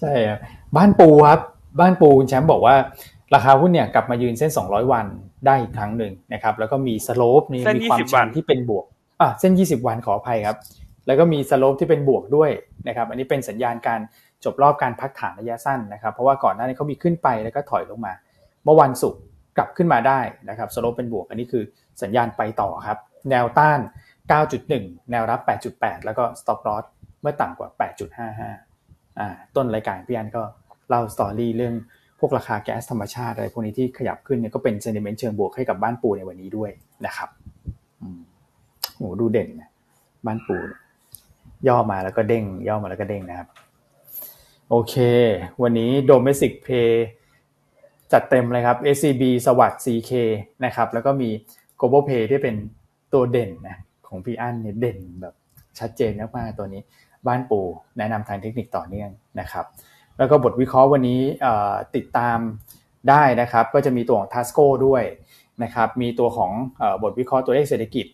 [0.00, 0.38] ใช่ครับ
[0.76, 1.40] บ้านปูครับ
[1.80, 2.76] บ้านปูคุณแชมป์บอกว่า
[3.34, 5.06] ราคาหุ้นเนี่ยกลับมายืนเส้น 200 วัน
[5.46, 8.84] ได้อีกครั้งหนึ่งนะครับ แล้วก็มีสโลปนี่มีความชันที่เป็นบวก
[9.20, 10.56] อะเส้น 20 วันขออภัยครับ
[11.06, 12.50] แล้วก็มีสโลปที่เป็นบวกด้วย
[12.88, 14.00] นะครับ อันนี้เป็นสัญญาณการ
[14.44, 18.12] จบรอบการพักฐานระยะสั้นนะครับ เพราะว่าก่อนหน้านี้เขามีขึ้นไปแล้วก็ถอยลงมา
[18.64, 19.20] เมื่อวันศุกร์
[19.56, 21.64] กลับขึ้นมาได้นะครับ slope เป็นบวก อันนี้คือ
[22.02, 22.98] สัญญาณไปต่อครับ
[23.30, 23.80] แนวต้าน
[24.44, 25.40] 9.1 แนวรับ
[25.72, 26.84] 8.8 แล้วก็ stop loss
[27.22, 27.68] เมื่อต่ำกว่า
[28.44, 30.42] 8.55อ่าต้นรายการพี่อันก็
[30.88, 31.74] เล่า story เรื่อง
[32.18, 36.70] พวกราคาแก๊สธรรมชาติอะไรพวกนี้ที่ขยับขึ้นเนี่ยก็เป็น sentiment เชิงบวกให้กับบ้านปูในวันนี้ด้วย
[37.06, 37.28] นะครับ
[38.96, 39.70] โอ้ดูเด่นนะ
[40.26, 40.56] บ้านปู
[41.68, 43.48] ย่อมาแล้วก็เด้ง ย่อมาแล้วก็เด้งนะครับ
[44.70, 44.94] โอเค
[45.62, 46.92] วันนี้ Domestic Pay
[48.12, 50.12] จัดเต็มเลยครับ SCB สวัสด์ CK
[50.64, 51.30] นะครับ แล้วก็มี
[51.80, 52.56] Global Pay ที่เป็น
[53.12, 53.76] ตัวเด่นนะ
[54.08, 55.34] ของพี่อั้นเนี่ยเด่นแบบ
[55.78, 56.82] ชัดเจนมากๆตัวนี้
[57.26, 57.60] บ้านปู
[57.98, 59.10] แนะนำทางเทคนิคต่อเนื่อง
[59.40, 59.64] นะครับ
[60.18, 61.20] แล้วก็บทวิเคราะห์วันนี้
[61.96, 62.38] ติดตาม
[63.08, 65.02] ได้นะครับ ก็จะมีตัวของทัสโก้ด้วย
[65.62, 66.50] นะครับ มีตัวของ
[67.02, 68.06] บทวิเคราะห์ตัวเลขเศรษฐกิจ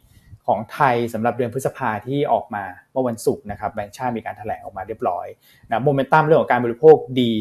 [0.46, 5.26] ของไทยสำหรับเดือนพฤษภาที่ออกมาเมื่อวันศุกร์นะครับแบงก์ชาติมีการถแถลงออกมาเรียบร้อย
[5.68, 7.32] นะโมเมนตัมเรื่องของการบริโภคดี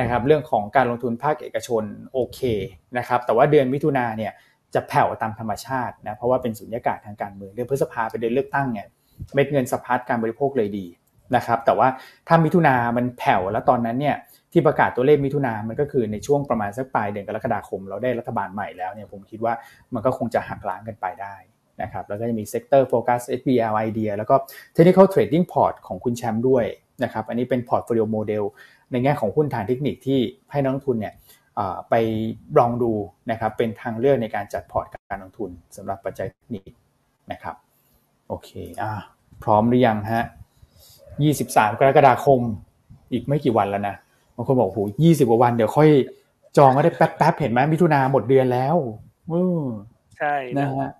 [0.00, 2.40] นะครับเรื่องของการลงทุนภาคเอกชนโอเค
[2.98, 4.32] นะครับแต่ว่าเดือนมิถุนาเนี่ย
[4.74, 8.86] จะแผ่วตามธรรมชาตินะเพราะว่าเป็นสุญญากาศทางการเมืองเดือนพฤษภาเป็นเดือนเลือกตั้งเนี่ย
[9.34, 10.86] เม็ดเงินสะพัดการบริโภคเลยดี
[11.36, 11.88] นะครับแต่ว่า
[12.28, 14.16] ถ้ามิถุนามันแผ่วแล้วตอนนั้นเนี่ย
[14.52, 19.54] ที่ประกาศตัวเลขมิถุนามันก็คือในช่วงประมาณสักปลายเดือนกรกฎาคม เราได้รัฐบาลใหม่แล้วเนี่ยผมคิดว่า
[19.94, 21.36] มันก็คงจะหักล้างกันไปได้
[21.82, 24.34] นะครับแล้วก็จะมี Sector Focus SBL Idea แล้วก็
[24.76, 26.64] Technical Trading Port ของคุณแชมป์ด้วย
[27.04, 28.44] นะครับอันนี้เป็น Portfolio Model
[28.92, 30.20] ในแง่ของหุ้นทางเทคนิคที่
[30.50, 31.14] ให้นักลงทุนเนี่ย
[31.90, 31.94] ไป
[32.58, 32.92] ลองดู
[33.30, 36.70] นะครับเป็นทางเลือกในการจัดพอร์ตการลงทุนสำหรับปัจจัยเทคนิค
[37.32, 37.56] นะครับ
[38.28, 38.50] โอเค
[38.82, 38.92] อ่า
[39.42, 40.24] พร้อมหรือยังฮะ
[41.20, 42.40] 23 กรกฎาคม
[43.12, 43.94] อีกไม่กี่วันแล้วนะ
[44.36, 45.88] บางคนบอกโห20กว่าวันเดี๋ยวค่อย
[46.56, 48.76] จองก็ได้แป๊บๆเห็นไหมมิถุนาหมดเดือนแล้ว
[49.30, 49.62] อือ
[50.18, 50.90] ใช่นะฮะ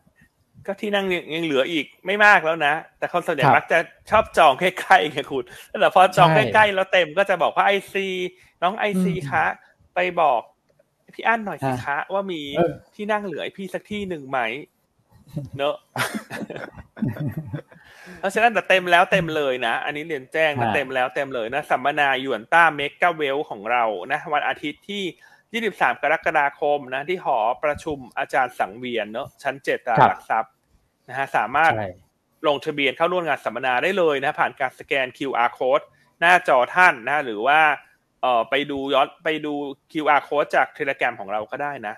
[0.67, 3.79] ก็ที่นั่งยังเหลืออีกไม่มากแล้วนะ แต่คนส่วนใหญ่มักจะ
[4.11, 5.45] ชอบจองใกล้ๆไงคุณ
[5.81, 8.07] แต่พอจองใกล้ๆแล้วเต็มก็จะบอกว่าไอซี
[8.63, 9.45] น้องไอซีคะ
[9.95, 10.41] ไปบอก
[11.15, 12.41] พี่อั้นหน่อยสิคะว่ามี
[12.95, 14.39] ที่นั่งเหลือพี่สักที่หนึ่งไหม
[15.57, 15.77] เนอะ
[18.19, 30.53] เพราะฉะนั้นแต่เต็มแล้วเต็มเลยนะ อันนี้เรียนแจ้งนะเต็มแล้วเต็มเลยนะสัมมนาหยวนต้าเมกาเวลของเรานะวันอาทิตย์ที่ 23 กรกฎาคมนะ ที่หอประชุมอาจารย์สังเวียนเนอะชั้นเจ็ดตลาดหลักทรัพย์
[31.09, 31.73] นะฮะสามารถ
[32.47, 35.85] ลงทะเบียนเข้าร่วมงานสัมมนาได้เลยนะ ผ่านการสแกน QR code
[36.21, 37.61] หน้าจอท่านนะหรือว่า
[38.23, 39.53] เอ่อไปดูย้อนไปดู
[39.93, 41.95] QR code จากเทเลกรมของเราก็ได้นะ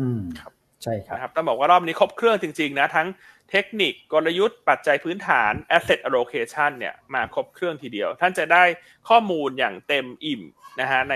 [0.00, 0.52] อืมครับ
[0.82, 3.06] ใช่ครับครับต้องบอกว่ารอบนี้ครบเครื่องจริง ๆ นะ ทั้ง
[3.50, 8.64] เทคนิคกลยุทธ์ปัจจัยพื้นฐาน asset allocation เนี่ยมาครบเครื่องทีเดียว ท่านจะได้
[9.08, 10.42] ข้อมูลอย่างเต็มอิ่ม
[10.80, 11.14] นะฮะใน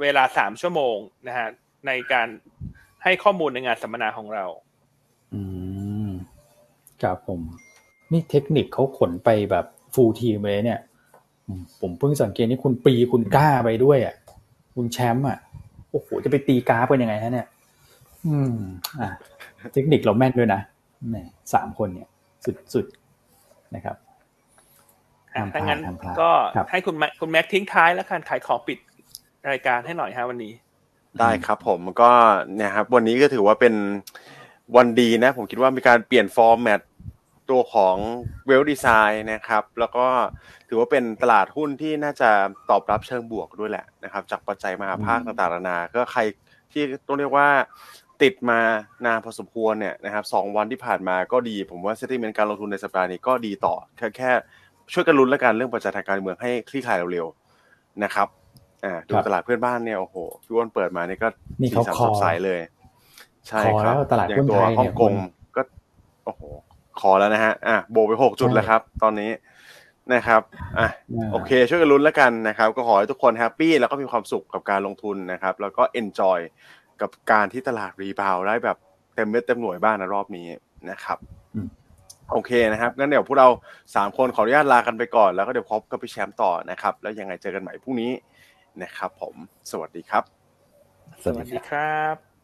[0.00, 0.96] เวลาสามชั่วโมง
[1.28, 1.48] นะฮะ
[1.86, 2.28] ในการ
[3.04, 4.44] ให้ข้อมูลในงานสัมมนาของเรา
[5.34, 5.42] อื
[6.06, 6.10] ม
[7.02, 7.40] ครับผม
[8.12, 10.80] นี่เทคนิคเขาขนไปแบบฟูลทีมเลยเนี่ย
[11.80, 14.14] ผมเพิ่งสังเกตนี่คุณปีคุณกล้าไปด้วยอะ
[14.74, 15.38] คุณแชมป์อะ
[15.90, 17.46] โอ้โหจะไปตีกราฟเป็นยังไงฮะเนี่ย
[18.26, 18.54] อืม
[19.00, 19.08] อะ
[19.72, 20.60] เทคนิคเราแม่นด้วยนะ
[21.54, 22.08] สามคนเนี่ย
[22.74, 23.96] สุดๆนะครับ
[25.52, 25.80] ถ้างั้น
[26.20, 26.30] ก็
[26.70, 28.78] ให้คุณคุณแม็กทิ้งท้ายแล้วกันขายของปิด
[29.50, 30.52] รายการให้หน่อยฮะวันนี้
[31.20, 32.10] ได้ครับผมก็
[32.56, 33.74] เนี่ยครับวันนี้ก็ถือว่าเป็น
[34.76, 36.80] วันดีนะ ผมคิดว่ามีการเปลี่ยนฟอร์แมต
[37.50, 37.96] ตัวของ
[38.46, 40.06] เวลดีไซน์นะครับ แล้วก็
[40.68, 42.30] ถือว่าเป็นตลาดหุ้นที่น่าจะ
[42.70, 46.20] ตอบรับเชิงบวกด้วยแหละนะครับ จากปัจจัยมหาภาคต่างๆนานาก็ใคร
[46.72, 47.48] ที่ต้องเรียกว่า
[48.22, 48.60] ติดมา
[49.06, 54.30] นานพอสมควรเนี่ยนะครับสองวันที่ผ่านมาก็ดี ผมว่า sentiment การลงทุนในสัปดาห์นี้ก็ดีต่อ แค่แค่
[54.92, 58.28] ช่วยกันลุ้นแล้วกันเรื่องปัจจัยทางการเมืองให้คลี่คลายเร็วๆนะครับ
[58.84, 61.28] อ่าดูตลาดเพื่อนบ้านเนี่ยโอ้โหพี่อ้วนเปิดมานี่ก็
[61.62, 62.60] มีเขียวสดใสเลย
[63.48, 65.12] ใช่ครับตลาดหุ้นไทยฮ่องกง
[65.56, 65.62] ก็
[66.24, 66.42] โอ้โห
[67.00, 69.30] เขียวแล้วนะฮะอะบวกไปหกจุดแล้วครับ ตอนนี้
[70.14, 70.40] นะครับ
[70.78, 70.88] อะ
[71.32, 76.38] โอเค ช่วยกันลุ้นแล้วกันนะครับ ก็ขอให้ทุกคน happy แล้วก็มีความสุขกับการลงทุนนะครับ แล้วก็ enjoy
[77.00, 78.76] กับการที่ตลาดรีบาวได้แบบ
[79.14, 80.46] เต็มเม็ดเต็มหน่วยบ้างนะรอบนี้
[80.90, 81.18] นะครับ
[82.32, 83.48] โอเคนะครับงั้นเดี๋ยวพวกเรา
[83.94, 88.10] สามคนขออนุญาตลากันไปก่อนแล้วก็เดี๋ยวพบกับพี่แชมป์ต่อนะครับ แล้วยังไงเจอกันใหม่พรุ่งนี้
[88.82, 89.34] นะครับ ผม
[89.70, 90.24] สวัสดีครับ
[91.24, 92.35] สวัสดีครับ